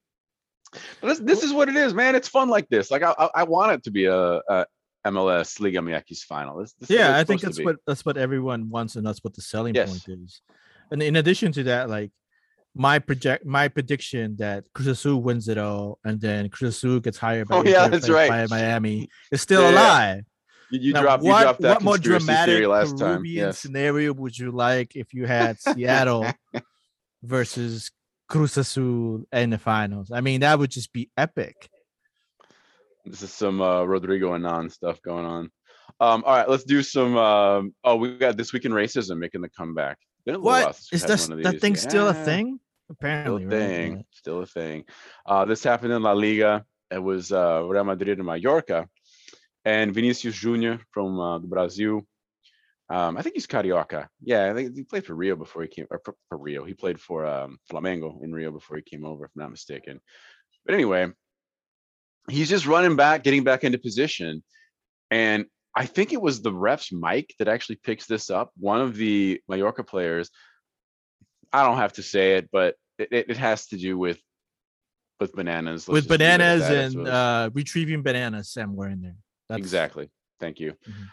[1.01, 3.28] but this, this is what it is man it's fun like this like i i,
[3.37, 4.66] I want it to be a, a
[5.07, 8.68] mls liga miyakis final this, this is yeah, I think that's what that's what everyone
[8.68, 9.89] wants, and that's what the selling Yes.
[9.89, 10.41] point is.
[10.91, 12.11] And in addition to that, like
[12.74, 17.18] my project, my prediction that Cruz Azul wins it all, and then Cruz Azul gets
[17.18, 18.28] hired by, Oh, yeah, that's right.
[18.28, 20.24] by Miami is still Yeah, alive.
[20.71, 24.12] You Now, dropped you what, dropped that what more dramatic theory last time yes scenario
[24.12, 26.27] would you like if you had Seattle
[27.23, 27.91] versus
[28.29, 30.11] Cruz Azul in the finals?
[30.12, 31.69] I mean, that would just be epic.
[33.05, 35.51] This is some uh, Rodrigo and non stuff going on.
[36.01, 37.17] Um, all right, let's do some.
[37.17, 39.99] Um, oh, we got this week in racism making the comeback.
[40.25, 42.59] Been a little while What is of That thing still a Yeah, thing?
[42.85, 43.97] Still Apparently, a thing.
[43.97, 44.03] Yeah.
[44.11, 44.85] Still a thing.
[45.25, 46.64] Uh, this happened in La Liga.
[46.91, 48.89] It was uh, Real Madrid and Mallorca,
[49.67, 52.03] and Vinicius Junior from uh, the Brazil.
[52.89, 54.07] Um, I think he's Carioca.
[54.23, 55.87] Yeah, I think he played for Rio before he came.
[55.91, 59.25] Or for, for Rio, he played for um, Flamengo in Rio before he came over,
[59.25, 60.01] if I'm not mistaken.
[60.64, 61.09] But anyway,
[62.31, 64.45] he's just running back, getting back into position,
[65.11, 68.53] and I think it was the ref's mic that actually picks this up.
[68.57, 70.31] One of the Mallorca players,
[71.53, 74.19] I don't have to say it, but it, it, has to do with
[75.21, 75.89] with bananas.
[75.89, 79.17] Let's with bananas and uh retrieving bananas somewhere in there.
[79.49, 80.11] That's, exactly.
[80.40, 80.72] Thank you.
[80.88, 81.09] Mhm.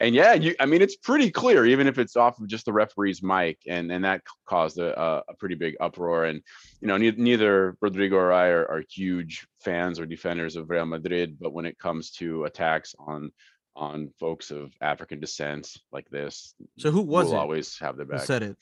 [0.00, 0.54] And yeah, you.
[0.60, 3.90] I mean, it's pretty clear, even if it's off of just the referee's mic, and
[3.90, 6.26] and that caused a, a, a pretty big uproar.
[6.26, 6.40] And
[6.80, 10.86] you know, ne- neither Rodrigo or I are, are huge fans or defenders of Real
[10.86, 13.32] Madrid, but when it comes to attacks on
[13.74, 18.06] on folks of African descent like this, So who was we'll it always have their
[18.06, 18.56] who said it?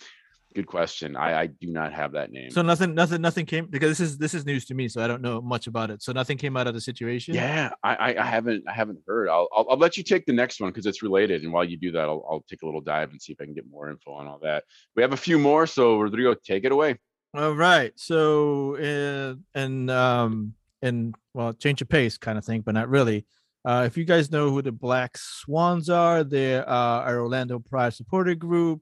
[0.57, 1.17] Good question.
[1.17, 2.51] I I do not have that name.
[2.51, 5.07] So nothing, nothing, nothing came because this is this is news to me, so I
[5.07, 6.03] don't know much about it.
[6.03, 7.35] So nothing came out of the situation.
[7.35, 9.29] Yeah, I, I haven't I haven't heard.
[9.29, 11.43] I'll, I'll I'll let you take the next one because it's related.
[11.43, 13.45] And while you do that, I'll I'll take a little dive and see if I
[13.45, 14.65] can get more info on all that.
[14.95, 16.97] We have a few more, so Rodrigo, take it away.
[17.35, 17.93] All right.
[17.97, 23.27] So uh, and um and well, change of pace kind of thing, but not really.
[23.63, 27.93] Uh, if you guys know who the Black Swans are, they are our Orlando Pride
[27.93, 28.81] supporter group,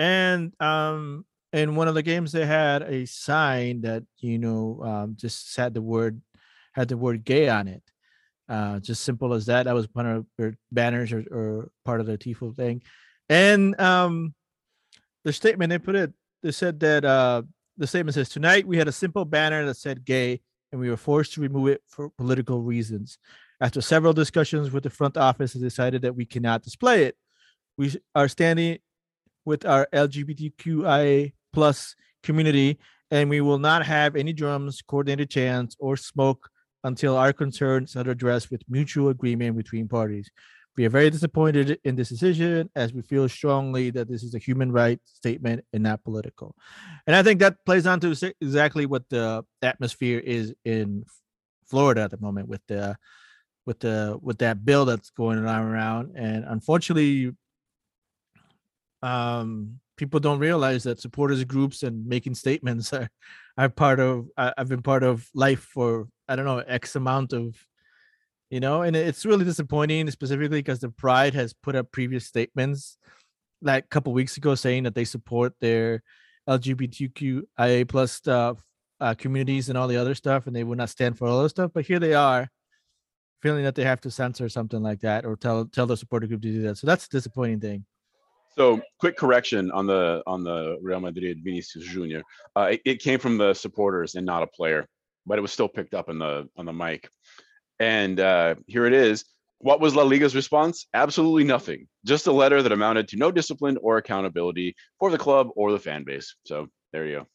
[0.00, 5.16] and um in one of the games they had a sign that you know um,
[5.16, 6.20] just had the word
[6.72, 7.82] had the word gay on it.
[8.48, 9.64] Uh, just simple as that.
[9.64, 12.82] That was one of their banners or, or part of their tifo thing,
[13.28, 14.34] and um
[15.24, 17.42] the statement they put it they said that uh
[17.76, 20.40] the statement says tonight we had a simple banner that said gay
[20.72, 23.18] and we were forced to remove it for political reasons
[23.60, 27.16] after several discussions with the front office they decided that we cannot display it
[27.76, 28.78] we are standing
[29.44, 32.78] with our lgbtqia plus community
[33.10, 36.48] and we will not have any drums coordinated chants or smoke
[36.84, 40.30] until our concerns are addressed with mutual agreement between parties
[40.76, 44.38] we are very disappointed in this decision as we feel strongly that this is a
[44.38, 46.54] human rights statement and not political.
[47.06, 51.04] And I think that plays on to exactly what the atmosphere is in
[51.66, 52.96] Florida at the moment with the
[53.66, 56.16] with the with that bill that's going around.
[56.16, 57.32] And unfortunately,
[59.02, 63.08] um, people don't realize that supporters groups and making statements are
[63.58, 64.28] are part of.
[64.36, 67.54] I've been part of life for I don't know X amount of
[68.50, 72.98] you know and it's really disappointing specifically because the pride has put up previous statements
[73.62, 76.02] like a couple weeks ago saying that they support their
[76.48, 78.62] lgbtqia plus stuff
[79.00, 81.50] uh, communities and all the other stuff and they would not stand for all those
[81.50, 82.48] stuff but here they are
[83.40, 86.42] feeling that they have to censor something like that or tell tell the supporter group
[86.42, 87.84] to do that so that's a disappointing thing
[88.56, 92.22] So, quick correction on the on the Real Madrid Vinicius Junior.
[92.56, 94.86] Uh, it, it came from the supporters and not a player,
[95.26, 97.08] but it was still picked up on the on the mic.
[97.78, 99.24] And uh, here it is.
[99.58, 100.86] What was La Liga's response?
[100.94, 101.86] Absolutely nothing.
[102.04, 105.78] Just a letter that amounted to no discipline or accountability for the club or the
[105.78, 106.34] fan base.
[106.44, 107.26] So there you go.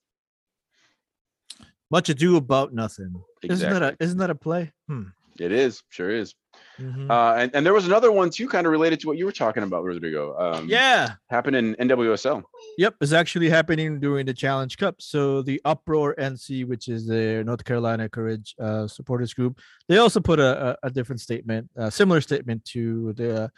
[1.91, 3.13] much ado about nothing
[3.43, 5.03] isn't that a isn't that a play hmm.
[5.39, 5.83] It is.
[5.89, 6.33] Sure is.
[6.79, 7.09] Mhm.
[7.09, 9.31] Uh, and, and there was another one too, kind of related to what you were
[9.31, 10.38] talking about, Rodrigo.
[10.38, 12.43] Um, yeah Happened in NWSL.
[12.77, 14.95] Yep, it's actually happening during the Challenge Cup.
[14.99, 20.19] So the Uproar NC, which is the North Carolina Courage uh, supporters group, they also
[20.19, 23.51] put a, a, a different statement, a similar statement to the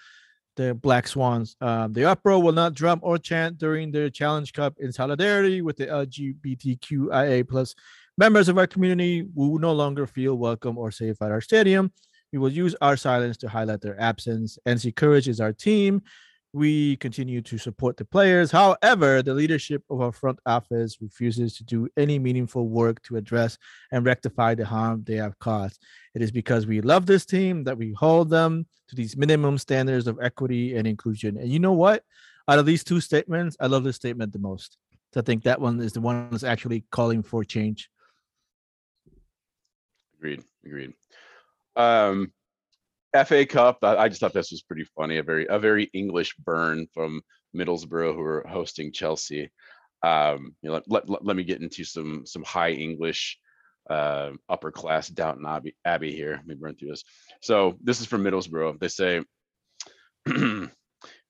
[0.55, 1.55] the Black Swans.
[1.61, 5.77] Um, the Uproar will not drum or chant during the Challenge Cup in solidarity with
[5.77, 7.75] the LGBTQIA plus
[8.17, 11.91] members of our community who no longer feel welcome or safe at our stadium.
[12.33, 14.57] We will use our silence to highlight their absence.
[14.67, 16.01] NC Courage is our team
[16.53, 18.51] we continue to support the players.
[18.51, 23.57] However, the leadership of our front office refuses to do any meaningful work to address
[23.91, 25.83] and rectify the harm they have caused.
[26.15, 30.07] It is because we love this team that we hold them to these minimum standards
[30.07, 31.37] of equity and inclusion.
[31.37, 32.03] And you know what?
[32.47, 34.77] Out of these two statements, I love this statement the most.
[35.13, 37.89] So I think that one is the one that's actually calling for change.
[40.17, 40.43] Agreed.
[40.65, 40.93] Agreed.
[41.75, 42.31] Um,
[43.25, 43.79] FA Cup.
[43.83, 45.17] I, I just thought this was pretty funny.
[45.17, 47.21] A very a very English burn from
[47.55, 49.51] Middlesbrough, who are hosting Chelsea.
[50.03, 53.39] Um, you know, let, let, let, me get into some some high English,
[53.89, 56.35] uh, upper class Downton Abbey, Abbey here.
[56.35, 57.03] Let me burn through this.
[57.41, 58.79] So this is from Middlesbrough.
[58.79, 59.23] They say,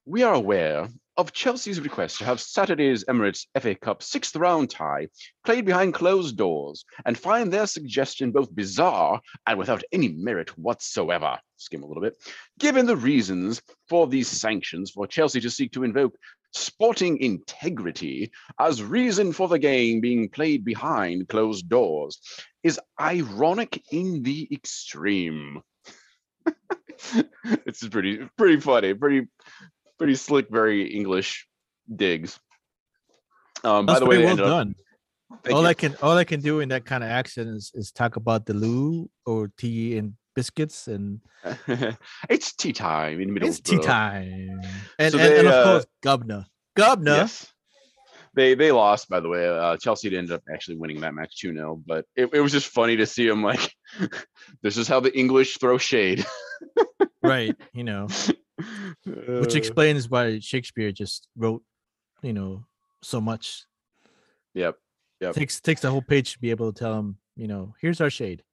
[0.10, 0.88] "We are aware
[1.18, 5.10] of Chelsea's request to have Saturday's Emirates FA Cup sixth round tie
[5.44, 11.38] played behind closed doors and find their suggestion both bizarre and without any merit whatsoever.
[11.58, 12.16] Skim a little bit.
[12.58, 16.16] Given the reasons for these sanctions for Chelsea to seek to invoke
[16.54, 18.32] sporting integrity
[18.62, 22.18] as reason for the game being played behind closed doors
[22.64, 25.62] is ironic in the extreme.
[27.66, 29.28] it's pretty pretty funny, pretty
[29.98, 31.48] pretty slick, very English
[31.94, 32.40] digs.
[33.64, 34.76] Um, by the way, well ended up- done.
[35.52, 35.68] All you.
[35.68, 38.46] I can all I can do in that kind of accent is, is talk about
[38.46, 41.20] the loo or tea and biscuits and
[42.30, 43.48] it's tea time in Middlesbrough.
[43.48, 44.62] It's tea time.
[45.00, 46.46] And So and, and they, of uh, course, governor.
[46.78, 47.16] Governor.
[47.16, 47.52] Yes.
[48.36, 49.50] they they lost by the way.
[49.50, 52.96] Uh, Chelsea ended up actually winning that match 2-0, but it, it was just funny
[52.96, 53.74] to see them like
[54.62, 56.26] this is how the English throw shade.
[57.22, 57.56] right.
[57.74, 58.08] You know,
[59.06, 61.64] which Uh, explains why Shakespeare just wrote,
[62.22, 62.66] you know,
[63.02, 63.64] so much.
[64.54, 64.76] Yep.
[65.22, 65.34] Yep.
[65.36, 68.10] Takes takes the whole page to be able to tell him, you know, here's our
[68.10, 68.44] shade.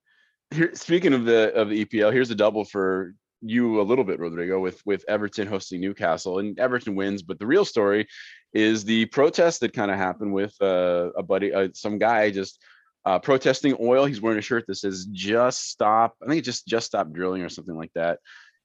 [0.50, 4.18] Here, speaking of the of the EPL, here's a double for you a little bit,
[4.18, 7.22] Rodrigo, with with Everton hosting Newcastle, and Everton wins.
[7.22, 8.06] But the real story
[8.54, 12.58] is the protest that kind of happened with uh, a buddy, uh, some guy just
[13.04, 14.06] uh, protesting oil.
[14.06, 17.42] He's wearing a shirt that says "Just Stop." I think it just "Just Stop Drilling"
[17.42, 18.20] or something like that,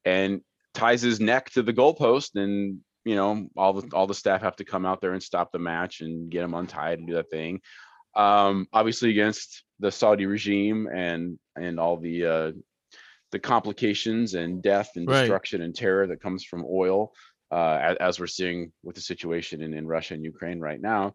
[0.05, 0.41] and
[0.79, 2.35] ties his neck to the goalpost.
[2.35, 5.51] And you know, all the all the staff have to come out there and stop
[5.51, 7.61] the match and get him untied and do that thing.
[8.15, 12.51] Um, obviously against the Saudi regime and and all the uh,
[13.31, 15.21] the complications and death and Right.
[15.21, 17.13] destruction and terror that comes from oil,
[17.51, 21.13] uh, as, as we're seeing with the situation in, in Russia and Ukraine right now.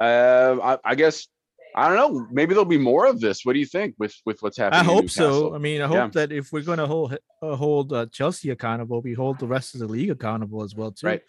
[0.00, 1.28] Uh, I, I guess
[1.74, 2.26] I don't know.
[2.30, 3.44] Maybe there'll be more of this.
[3.44, 4.80] What do you think with with what's happening?
[4.80, 5.54] I hope so.
[5.54, 6.08] I mean, I hope Yeah.
[6.26, 9.74] that if we're going to hold uh, hold uh, Chelsea accountable, we hold the rest
[9.74, 11.06] of the league accountable as well too.
[11.06, 11.22] Right.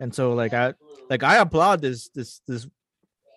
[0.00, 0.74] And so, like I
[1.10, 2.66] like I applaud this this this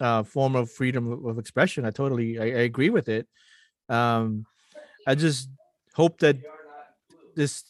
[0.01, 1.85] uh, form of freedom of- expression.
[1.85, 3.27] I totally I, I agree with it.
[3.89, 4.45] Um,
[5.05, 5.49] I just
[5.93, 6.37] hope that
[7.35, 7.63] this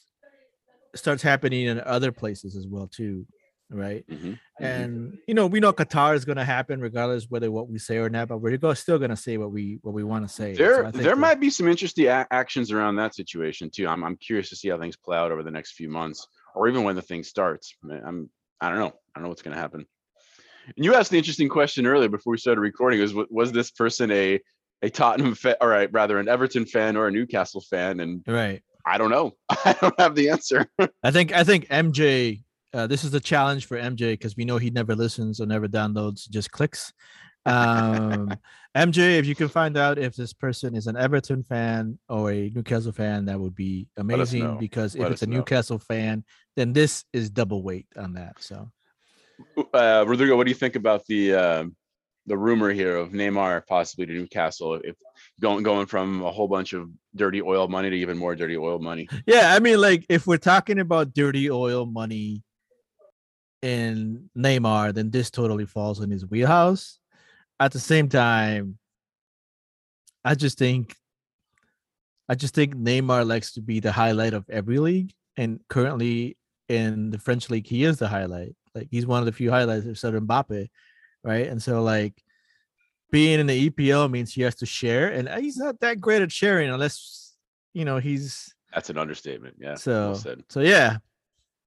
[0.93, 3.25] starts happening in other places as well too.
[3.69, 4.05] Right.
[4.07, 4.39] Mhm, mhm.
[4.59, 7.97] and you know we know qatar is going to happen regardless whether what we say
[7.97, 10.53] or not but we're still going to say what we what we want to say
[10.53, 13.87] So there I think there might be some interesting a- actions around that situation too.
[13.87, 16.67] I'm I'm curious to see how things play out over the next few months, or
[16.69, 17.75] even when the thing starts.
[17.83, 18.29] I'm
[18.61, 18.93] I don't know.
[18.93, 19.85] I don't know what's going to happen.
[20.75, 24.11] And you asked the interesting question earlier before we started recording: was was this person
[24.11, 24.39] a
[24.83, 27.99] a Tottenham fan, or a, rather an Everton fan or a Newcastle fan?
[27.99, 29.35] And right I don't know.
[29.49, 30.67] I don't have the answer.
[31.03, 32.43] i think i think mj
[32.75, 35.67] uh, this is a challenge for mj because we know he never listens or never
[35.67, 36.93] downloads just clicks
[37.45, 38.29] um
[38.77, 42.51] mj if you can find out if this person is an everton fan or a
[42.53, 45.37] newcastle fan that would be amazing because if Let it's a know.
[45.37, 46.23] newcastle fan
[46.55, 48.71] then this is double weight on that so
[49.73, 51.75] Uh, Rodrigo, what do you think about the um
[52.27, 54.79] the rumor here of Neymar possibly to Newcastle?
[54.83, 54.95] If
[55.39, 58.79] going going from a whole bunch of dirty oil money to even more dirty oil
[58.79, 59.07] money.
[59.27, 62.43] Yeah, I mean, like if we're talking about dirty oil money
[63.65, 66.99] in Neymar, then this totally falls in his wheelhouse.
[67.59, 68.77] At the same time,
[70.23, 70.95] I just think
[72.29, 75.13] I just think Neymar likes to be the highlight of every league.
[75.35, 76.37] And currently
[76.69, 78.55] in the French league, he is the highlight.
[78.75, 80.69] Like he's one of the few highlights of Southern Mbappe,
[81.23, 81.47] right?
[81.47, 82.21] And so like
[83.11, 86.21] being in the EPL means he has to share, and uh, he's not that great
[86.21, 87.33] at sharing unless
[87.73, 89.55] you know he's That's an understatement.
[89.59, 89.75] Yeah.
[89.75, 90.97] so well so yeah,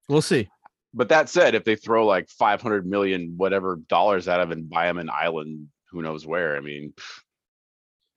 [0.09, 0.49] we'll see.
[0.95, 4.89] But that said, if they throw like 500 million whatever dollars at him and buy
[4.89, 6.57] him an island, who knows where?
[6.57, 6.95] I mean,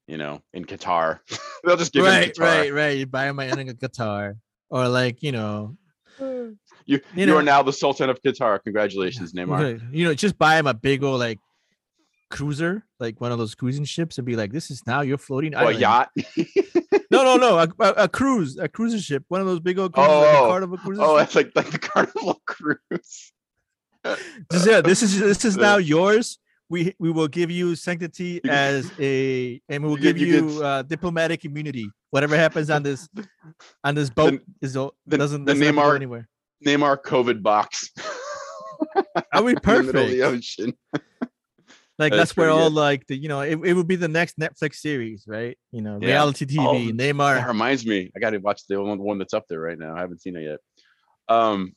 [0.08, 1.20] you know, in Qatar,
[1.64, 2.40] they'll just give him right, Qatar.
[2.40, 2.98] right, right.
[2.98, 4.36] You buy him a guitar,
[4.70, 5.78] or like you know,
[6.20, 6.56] You,
[6.86, 8.62] You you, know- are now the Sultan of Qatar.
[8.64, 9.82] Congratulations, Neymar.
[9.94, 11.40] you know, just buy him a big old like
[12.30, 15.56] cruiser, like one of those cruising ships, and be like, "This is now your floating
[15.56, 15.78] island.
[15.84, 16.76] Oh, a island." yacht.
[17.12, 19.94] No, no, no, a, a, a cruise, a cruiser ship, one of those big old
[19.94, 23.34] cruises, like Oh, a Carnival oh, that's like like the Carnival cruise.
[24.52, 26.40] Just, yeah, this is this is now yours.
[26.70, 30.28] We we will give you sanctity You as a, and we will you get- give
[30.28, 31.90] you you get- uh, diplomatic immunity.
[32.12, 33.10] Whatever happens on this
[33.84, 36.30] on this boat is the- doesn't the doesn't to go Neymar- anywhere.
[36.66, 37.92] Neymar COVID box.
[39.34, 40.74] Are we in the middle of the ocean.
[42.02, 42.76] Like That's that's where all good.
[42.76, 45.56] like the you know it, it would be the next Netflix series, right?
[45.72, 46.08] You know, Yeah.
[46.08, 47.36] reality TV, Neymar.
[47.36, 49.96] That reminds me, I got to watch the one, one that's up there right now.
[49.96, 50.60] I haven't seen it yet.
[51.30, 51.76] Um,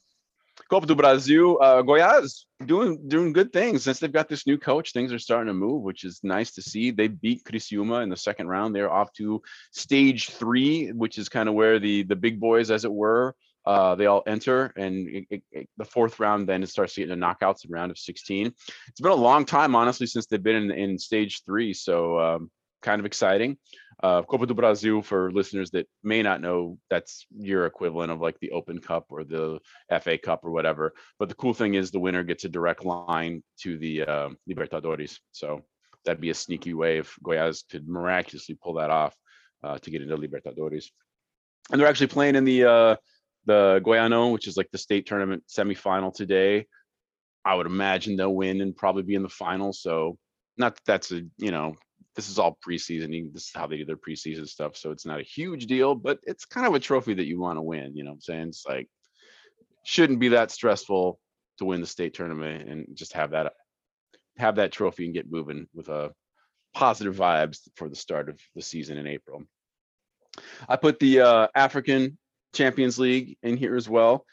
[0.71, 4.93] Copa do Brasil, uh, Goiás doing doing good things since they've got this new coach.
[4.93, 6.91] Things are starting to move, which is nice to see.
[6.91, 8.75] They beat Criciúma in the second round.
[8.75, 12.85] They're off to stage three, which is kind of where the the big boys, as
[12.87, 13.35] it were,
[13.67, 17.19] uh, they all enter, and it, it- it- the fourth round then it starts getting
[17.19, 18.47] to knockouts in round of 16.
[18.89, 21.73] It's been a long time, honestly, since they've been in, in stage three.
[21.73, 22.51] So um,
[22.83, 23.57] kind of exciting.
[24.03, 28.39] Uh, Copa do Brasil, for listeners that may not know, that's your equivalent of like
[28.41, 29.59] the Open Cup or the
[30.03, 30.93] FA Cup or whatever.
[31.19, 35.19] But the cool thing is the winner gets a direct line to the uh, Libertadores.
[35.33, 35.63] So
[36.05, 39.15] that'd be a sneaky way if Goiás could miraculously pull that off
[39.63, 40.87] uh, to get into Libertadores.
[41.71, 42.97] And they're actually playing in the uh,
[43.47, 46.67] the Goiano, which is like the state tournament semifinal today.
[47.45, 49.73] I would imagine they'll win and probably be in the final.
[49.73, 50.19] So
[50.57, 51.75] not that that's a you know
[52.17, 53.33] this is all preseason.
[53.33, 54.77] This is how they do their preseason stuff.
[54.77, 57.59] So it's not a huge deal, but it's kind of a trophy that you want
[57.59, 57.97] to win.
[57.97, 58.49] You know what I'm saying?
[58.49, 58.89] It's like
[59.85, 61.19] shouldn't be that stressful
[61.59, 63.53] to win the state tournament and just have that
[64.37, 66.13] have that trophy and get moving with a
[66.75, 69.43] positive vibes for the start of the season in April.
[70.69, 72.19] I put the uh, African
[72.55, 74.25] Champions League in here as well.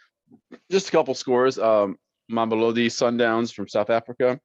[0.69, 1.57] Just a couple scores.
[1.59, 1.97] Um,
[2.32, 4.39] Mamelodi Sundowns from South Africa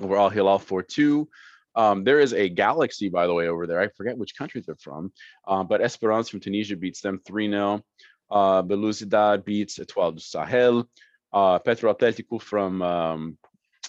[0.00, 1.28] over Al Hilal 4 2.
[1.74, 3.80] Um, there is a Galaxy, by the way, over there.
[3.80, 5.12] I forget which country they're from,
[5.46, 7.84] uh, but Esperance from Tunisia beats them 3 0.
[8.30, 10.88] Uh, Belouizdad beats Etoile du Sahel.
[11.32, 13.38] Uh, Petro Atletico from, um,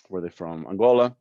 [0.10, 0.68] where they from?
[0.68, 1.16] Angola.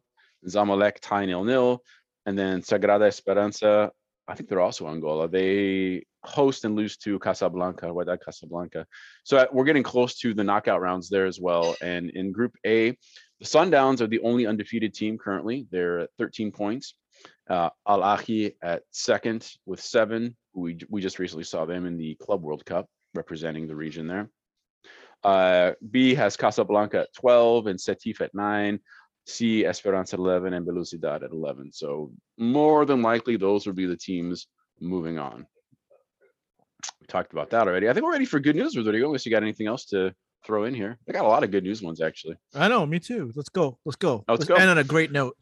[0.47, 1.83] Zamalek tie 0 0.
[2.27, 3.93] And then Sagrada Esperanza,
[4.29, 5.29] I think they're also Angola.
[5.29, 8.87] They host and lose to Casablanca, Wydad Casablanca.
[9.25, 11.77] So uh, we're getting close to the knockout rounds there as well.
[11.81, 12.91] And in Group A,
[13.39, 15.67] the Sundowns are the only undefeated team currently.
[15.71, 16.95] They're at 13 points.
[17.49, 20.37] Uh, Al Ahly at second with seven.
[20.53, 24.29] We we just recently saw them in the Club World Cup representing the region there.
[25.23, 28.81] Uh, B has Casablanca at 12 and Setif at nine.
[29.27, 31.73] C Esperance at 11 and Belouizdad at 11.
[31.73, 34.47] So more than likely, those will be the teams
[34.81, 35.47] moving on.
[37.01, 37.89] We talked about that already.
[37.89, 39.07] I think we're ready for good news, with Rodrigo.
[39.07, 40.15] Unless you got anything else to
[40.47, 40.99] throw in here.
[41.09, 42.37] I got a lot of good news ones actually.
[42.55, 43.33] I know, me too.
[43.35, 43.79] Let's go.
[43.85, 44.25] Let's go.
[44.29, 44.55] Let's go.
[44.55, 45.37] end on a great note.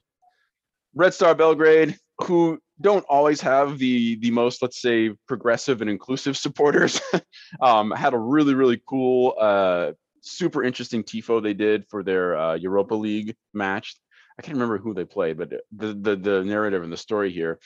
[0.94, 6.36] Red Star Belgrade, who don't always have the the most, let's say, progressive and inclusive
[6.46, 7.00] supporters,
[7.60, 9.92] um, had a really really cool, uh,
[10.24, 13.96] super interesting tifo they did for their uh, Europa League match.
[14.38, 17.58] I can't remember who they played, but the the the narrative and the story here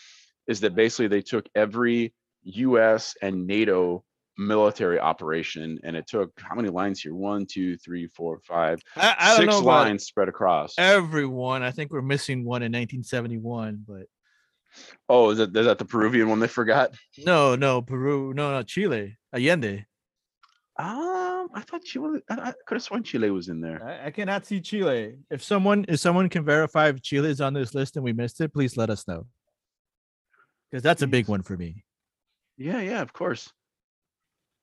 [0.46, 3.14] is that basically they took every U.S.
[3.22, 4.04] and NATO
[4.36, 7.14] military operation, and it took how many lines here?
[7.14, 10.74] One, two, three, four, five, I, I don't six know lines spread across.
[10.78, 11.62] everyone.
[11.62, 14.06] I think we're missing one in 1971, but
[15.08, 16.94] Oh, is that is that the Peruvian one they forgot?
[17.18, 19.86] no, no, Peru, no, no, Chile, Allende.
[21.54, 22.20] I thought Chile.
[22.30, 23.84] I, I could have sworn Chile was in there.
[23.84, 25.16] I, I cannot see Chile.
[25.30, 28.40] If someone, if someone can verify if Chile is on this list and we missed
[28.40, 29.26] it, please let us know.
[30.70, 31.84] Because that's a big one for me.
[32.56, 33.50] Yeah, yeah, of course.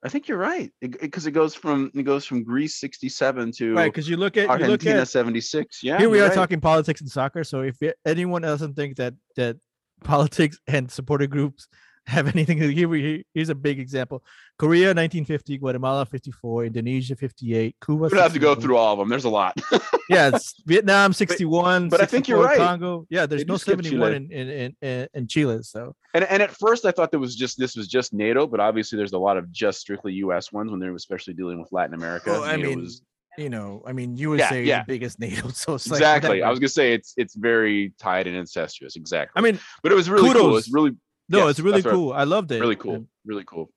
[0.04, 3.92] I think you're right because it, goes from it goes from Greece 67 to Right,
[3.92, 5.82] because you look at Argentina at 76.
[5.82, 6.36] Yeah, here we you're right.
[6.36, 7.44] talking politics and soccer.
[7.44, 9.58] So if anyone doesn't think that that
[10.04, 11.68] politics and supporter groups
[12.08, 14.24] have anything to here, we here's a big example:
[14.58, 18.04] Korea 1950, Guatemala 54, Indonesia 58, Cuba.
[18.04, 19.10] We don't have to go through all of them.
[19.10, 19.60] There's a lot.
[20.08, 21.90] Yeah, it's Vietnam 61.
[21.90, 22.58] but I think you're right.
[22.58, 23.08] Congo.
[23.10, 25.64] Yeah, there's no 71 in, in, in, in, Chile.
[25.64, 28.60] So and and at first I thought that was just this was just NATO, but
[28.60, 30.52] obviously there's a lot of just strictly U.S.
[30.52, 32.30] ones when they're especially dealing with Latin America.
[32.30, 33.02] Well, I NATO mean, was-
[33.38, 34.80] you know, I mean, USA is yeah.
[34.80, 35.50] the biggest NATO.
[35.50, 36.44] So it's like exactly.
[36.44, 38.96] I was gonna say it's it's very tied and incestuous.
[38.96, 39.32] Exactly.
[39.36, 40.44] I mean, but it was really cool.
[40.44, 40.68] kudos.
[40.68, 40.96] It's really
[41.30, 42.14] no, yes, it's really cool.
[42.14, 42.60] I loved it.
[42.62, 42.96] really cool.
[42.96, 43.72] and- Really cool.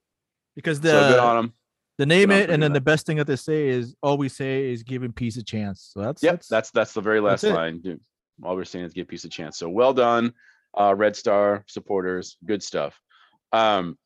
[0.57, 1.53] because so good the on them.
[1.97, 4.29] the name it and then doing the best thing that they say is all we
[4.29, 5.91] say is giving peace a chance.
[5.95, 7.81] So that's Yep, that's, that's that's the very last line.
[7.81, 8.01] dude.
[8.43, 9.57] All we're saying is give peace a chance.
[9.59, 10.33] So well done,
[10.79, 12.37] uh, Red Star supporters.
[12.45, 13.01] Good stuff.
[13.53, 13.97] Um,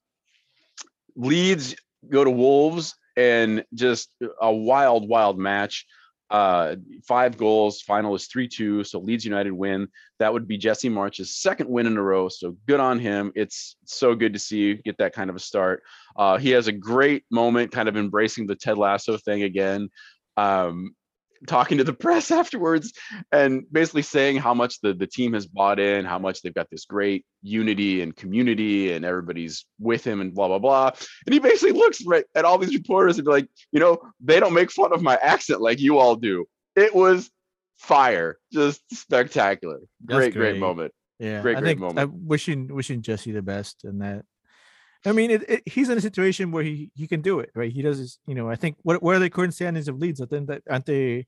[1.16, 1.74] Leeds
[2.08, 4.08] go to Wolves and just
[4.40, 5.84] a wild, wild match.
[6.32, 6.76] Uh,
[7.06, 7.82] five goals.
[7.82, 8.82] Final is three two.
[8.84, 9.86] So Leeds United win.
[10.18, 12.30] That would be Jesse Marsch's second win in a row.
[12.30, 13.32] So good on him.
[13.34, 15.82] It's so good to see you get that kind of a start.
[16.16, 19.90] Uh, he has a great moment, kind of embracing the Ted Lasso thing again.
[20.38, 20.94] Um,
[21.46, 22.92] talking to the press afterwards
[23.30, 26.70] and basically saying how much the, the team has bought in, how much they've got
[26.70, 30.90] this great unity and community and everybody's with him and blah, blah, blah.
[31.26, 34.40] And he basically looks right at all these reporters and be like, you know, they
[34.40, 36.46] don't make fun of my accent like you all do.
[36.76, 37.30] It was
[37.78, 39.80] fire, just spectacular.
[40.04, 40.60] Great, great great.
[40.60, 40.92] moment.
[41.18, 41.42] yeah.
[41.42, 41.98] great, I great think uh, moment.
[41.98, 44.24] I'm wishing wishing Jesse the best in that.
[45.04, 47.72] I mean, it, it, he's in a situation where he he can do it, right?
[47.72, 48.48] He does his, you know.
[48.48, 50.20] I think what where are the current standings of Leeds?
[50.20, 51.26] I think that aren't they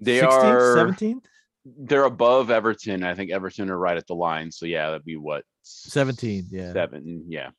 [0.00, 1.24] They 16th, are 17th,
[1.64, 3.02] they're above Everton.
[3.04, 4.52] I think Everton are right at the line.
[4.52, 6.72] So yeah, that'd be what 17, yeah.
[6.72, 7.24] seven.
[7.28, 7.50] Yeah.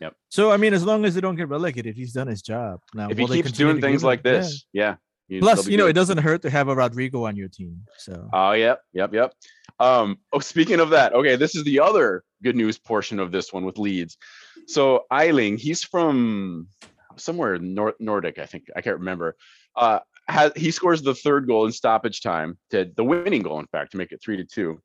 [0.00, 0.14] Yep.
[0.30, 2.80] So I mean, as long as they don't get relegated, he's done his job.
[2.94, 4.32] Now, if he keeps doing things him- like Yeah.
[4.32, 4.94] this, yeah.
[5.28, 5.90] you- Plus, you know, good.
[5.90, 7.82] it doesn't hurt to have a Rodrigo on your team.
[7.98, 9.32] So Oh, yep, yep, yep.
[9.78, 13.52] Um, oh, speaking of that, okay, this is the other good news portion of this
[13.52, 14.16] one with Leeds.
[14.66, 16.68] So Ayling, he's from
[17.16, 18.64] somewhere Nor- Nordic, I think.
[18.74, 19.36] I can't remember.
[19.76, 23.66] Uh, has, he scores the third goal in stoppage time, to the winning goal, in
[23.66, 24.80] fact, to make it three to two.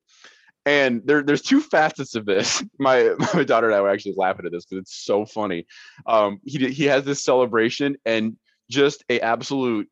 [0.66, 2.64] And there, there's two facets of this.
[2.80, 5.66] My my daughter and I were actually laughing at this because it's so funny.
[6.06, 8.36] Um, he he has this celebration and
[8.70, 9.90] just a absolute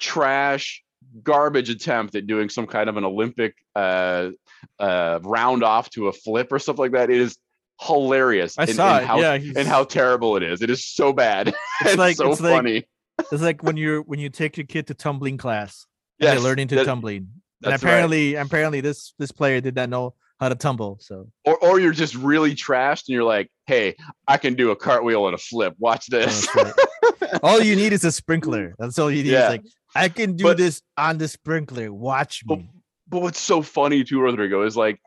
[0.00, 0.82] trash
[1.22, 4.30] garbage attempt at doing some kind of an Olympic uh,
[4.78, 7.10] uh, round off to a flip or stuff like that.
[7.10, 7.38] It is
[7.80, 8.58] hilarious.
[8.58, 9.06] I in- saw in it.
[9.06, 10.62] How, yeah, he's, and how terrible it is.
[10.62, 11.54] It is so bad.
[11.82, 12.84] It's like- so it's like- funny.
[13.32, 15.86] it's like when you're when you take your kid to tumbling class.
[16.18, 17.16] Yes, they're learning to that- tumbling.
[17.16, 17.28] and
[17.60, 17.90] That's right.
[17.90, 20.98] apparently, apparently, this this player did not know how to tumble.
[21.00, 23.94] So or or you're just really trashed and you're like, hey,
[24.26, 25.74] I can do a cartwheel and a flip.
[25.78, 26.48] Watch oh, this.
[26.54, 26.76] that's
[27.22, 27.40] right.
[27.42, 28.74] all you need is a sprinkler.
[28.78, 29.30] That's all you need.
[29.32, 29.50] Yeah.
[29.52, 29.64] It's like
[29.94, 31.92] I can do But- this on the sprinkler.
[31.92, 32.70] Watch But- me.
[33.08, 35.00] but what's so funny too, Rodrigo, is like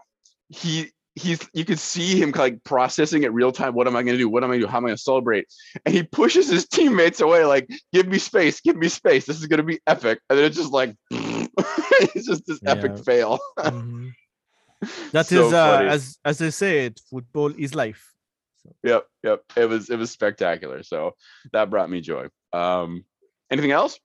[0.50, 3.74] he he's you can see him like processing it real time.
[3.74, 4.30] What am I gonna do?
[4.30, 4.72] What am I gonna do?
[4.72, 5.48] How am I gonna celebrate?
[5.86, 9.26] And he pushes his teammates away, like, give me space, give me space.
[9.26, 10.20] This is gonna be epic.
[10.30, 13.04] And then it's just like it's just this epic Yeah.
[13.04, 13.40] fail.
[13.60, 14.12] Mhm.
[15.12, 18.14] That So is, uh, as as they say, it football is life.
[18.84, 19.44] Yep, yep.
[19.56, 20.82] It was it was spectacular.
[20.84, 21.16] So
[21.54, 22.28] that brought me joy.
[22.54, 23.06] Um
[23.52, 24.00] anything else?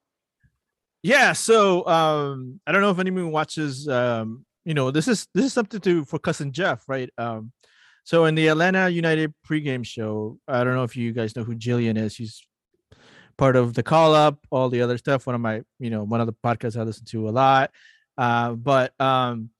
[1.02, 1.32] Yeah.
[1.34, 3.86] So um, I don't know if anyone watches.
[3.88, 7.08] Um, you know, this is this is something to for cousin Jeff, right?
[7.16, 7.52] Um,
[8.04, 11.54] so in the Atlanta United pregame show, I don't know if you guys know who
[11.54, 12.12] Jillian is.
[12.14, 12.44] She's
[13.38, 15.26] part of the call up, all the other stuff.
[15.26, 17.70] One of my, you know, one of the podcasts I listen to a lot.
[18.18, 19.50] Uh, but um,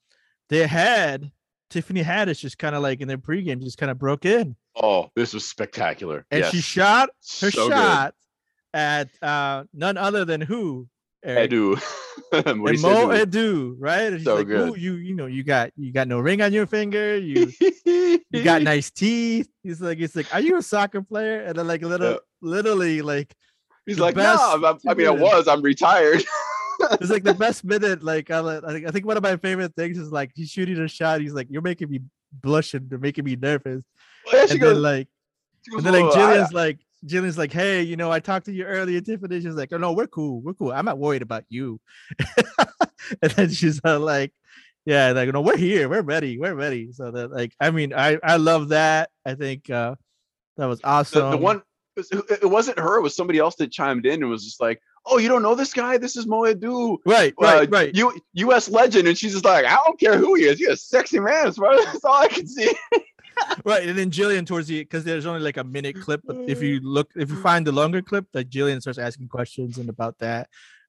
[0.49, 1.31] they had
[1.69, 5.09] Tiffany Haddish just kind of like in their pregame, just kind of broke in, Oh,
[5.15, 6.25] this was spectacular.
[6.31, 7.09] and she shot
[7.41, 7.75] her So good.
[7.75, 8.13] shot
[8.73, 10.87] at uh, none other than who.
[11.25, 11.81] Edu.
[12.55, 13.25] Maurice Mo Edu.
[13.25, 14.01] Edu, right?
[14.13, 14.79] And she's So like, good.
[14.79, 17.17] You, you know, you got you got no ring on your finger.
[17.17, 17.51] You
[17.85, 19.49] you got nice teeth.
[19.63, 21.41] He's like, he's like, are you a soccer player?
[21.43, 22.17] And then like little, Yeah.
[22.41, 23.33] literally like
[23.85, 25.47] He's like, no, best I'm- I'm- I mean, I was.
[25.47, 26.21] I'm retired.
[26.99, 28.03] it's like the best minute.
[28.03, 31.21] Like I, I think one of my favorite things is like he's shooting a shot.
[31.21, 32.01] He's like, you're making me
[32.41, 33.83] blush and you're making me nervous.
[34.31, 35.07] Yeah, she And goes, then like
[35.71, 38.53] goes, and then like "Oh, Jillian's like Jillian's like, hey, you know, I talked to
[38.53, 39.41] you earlier, Tiffany.
[39.41, 40.71] She's like, oh no, we're cool, we're cool.
[40.71, 41.79] I'm not worried about you.
[43.21, 44.33] and then she's uh, like,
[44.85, 46.91] yeah, like no, we're here, we're ready, we're ready.
[46.93, 49.09] So that like, I mean, I I love that.
[49.25, 49.95] I think uh
[50.57, 51.31] that was awesome.
[51.31, 51.61] the one
[51.97, 55.17] it wasn't her it was somebody else that chimed in and was just like oh
[55.17, 57.95] you don't know this guy this is Mo Edu right, right, uh, right.
[57.95, 60.77] U- us legend and she's just like i don't care who he is he's a
[60.77, 62.71] sexy man as that's all i can see
[63.65, 63.87] right.
[63.87, 66.79] And then Jillian towards the because there's only like a minute clip, but if you
[66.81, 70.43] look, if you find the longer clip, like Jillian starts asking questions and about that.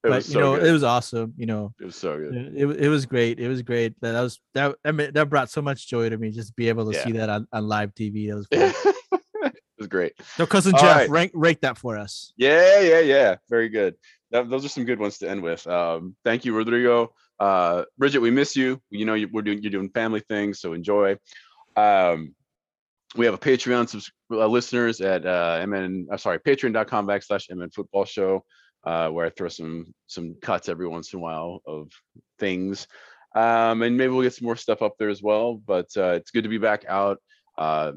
[0.05, 0.67] it but was you so know, good.
[0.67, 1.35] it was awesome.
[1.37, 3.41] You know, it was so good it, it, it was great.
[3.41, 3.95] It was great.
[4.01, 4.77] That was that.
[4.85, 7.05] I mean, that brought so much joy to me just to be able to Yeah.
[7.05, 8.29] see that on, on live TV.
[8.29, 8.93] That was fun.
[9.43, 11.09] it was great so, cousin All Jeff, right.
[11.11, 12.33] rank rate that for us.
[12.37, 13.95] yeah yeah yeah very good
[14.33, 18.19] that, those are some good ones to end with um thank you rodrigo uh bridget
[18.19, 21.17] we miss you you know you, we're doing you're doing family things so enjoy
[21.77, 22.35] um
[23.17, 27.71] we have a patreon subs- uh, listeners at uh mn uh, sorry patreon.com backslash mn
[27.71, 28.45] football show
[28.85, 31.89] uh where i throw some some cuts every once in a while of
[32.39, 32.87] things
[33.35, 36.31] um and maybe we'll get some more stuff up there as well but uh it's
[36.31, 37.19] good to be back out
[37.57, 37.93] uh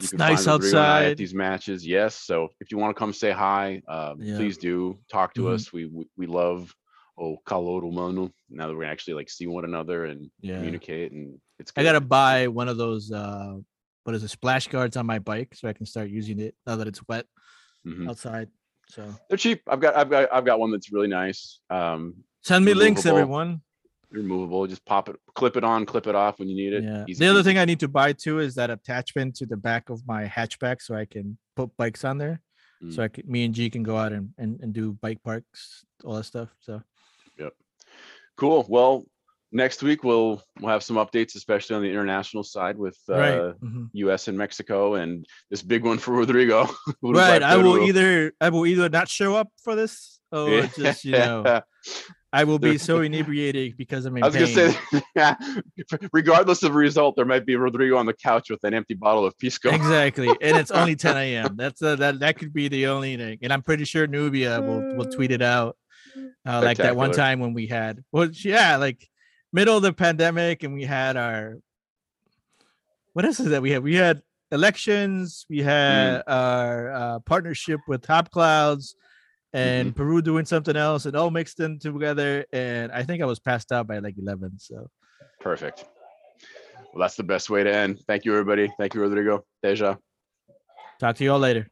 [0.00, 1.10] It's nice find Rodrigo and I outside.
[1.12, 4.36] at these matches yes so if you want to come say hi um Yeah.
[4.36, 5.54] please do talk to Mhm.
[5.54, 6.72] us we, we we love
[7.18, 10.54] oh calor humano now that we're actually like see one another and Yeah.
[10.56, 13.10] communicate and it's I gotta buy one of those.
[13.12, 13.56] uh
[14.04, 16.76] What is a Splash guards on my bike so I can start using it now
[16.76, 17.26] that it's wet
[17.86, 18.08] Mhm.
[18.08, 18.48] outside.
[18.88, 22.64] So they're cheap i've got i've got i've got one that's really nice um send
[22.64, 23.62] me links, everyone.
[24.10, 27.04] removable just pop it clip it on clip it off when you need it Yeah.
[27.08, 27.44] Easy The other peasy.
[27.44, 30.82] thing I need to buy too is that attachment to the back of my hatchback
[30.82, 32.42] so I can put bikes on there.
[32.82, 32.92] Mm.
[32.94, 35.84] So I can, me and G can go out and, and, and do bike parks,
[36.04, 36.48] all that stuff.
[36.60, 36.82] So
[37.38, 37.54] Yep.
[38.36, 39.06] cool well
[39.52, 43.52] next week we'll we'll have some updates especially on the international side with uh right.
[43.62, 43.88] mhm.
[44.12, 46.66] us and mexico and this big one for rodrigo
[47.02, 47.42] Right.
[47.42, 50.68] I will either I will either not show up for this or Yeah.
[50.76, 51.60] just you know
[52.34, 54.72] I will be so inebriated because I'm in I was pain.
[55.16, 55.36] gonna
[55.76, 59.26] say, regardless of result, there might be Rodrigo on the couch with an empty bottle
[59.26, 59.68] of Pisco.
[59.70, 61.56] exactly, and it's only 10 a.m.
[61.56, 64.96] That's uh, that that could be the only thing, and I'm pretty sure Nubia will
[64.96, 65.76] will tweet it out,
[66.46, 69.06] uh, like that one time when we had, well, yeah, like
[69.52, 71.58] middle of the pandemic, and we had our
[73.12, 73.82] what else is that we had?
[73.82, 78.94] We had elections, we had our uh, partnership with Top Clouds,
[79.52, 83.38] and Peru doing something else, and all mixed in together, and I think I was
[83.38, 84.58] passed out by like 11.
[84.58, 84.88] So
[85.40, 85.84] Perfect.
[86.92, 88.00] Well, that's the best way to end.
[88.06, 88.72] Thank you, everybody.
[88.78, 89.44] Thank you, Rodrigo.
[89.62, 89.96] Deja.
[91.00, 91.68] talk to you all later.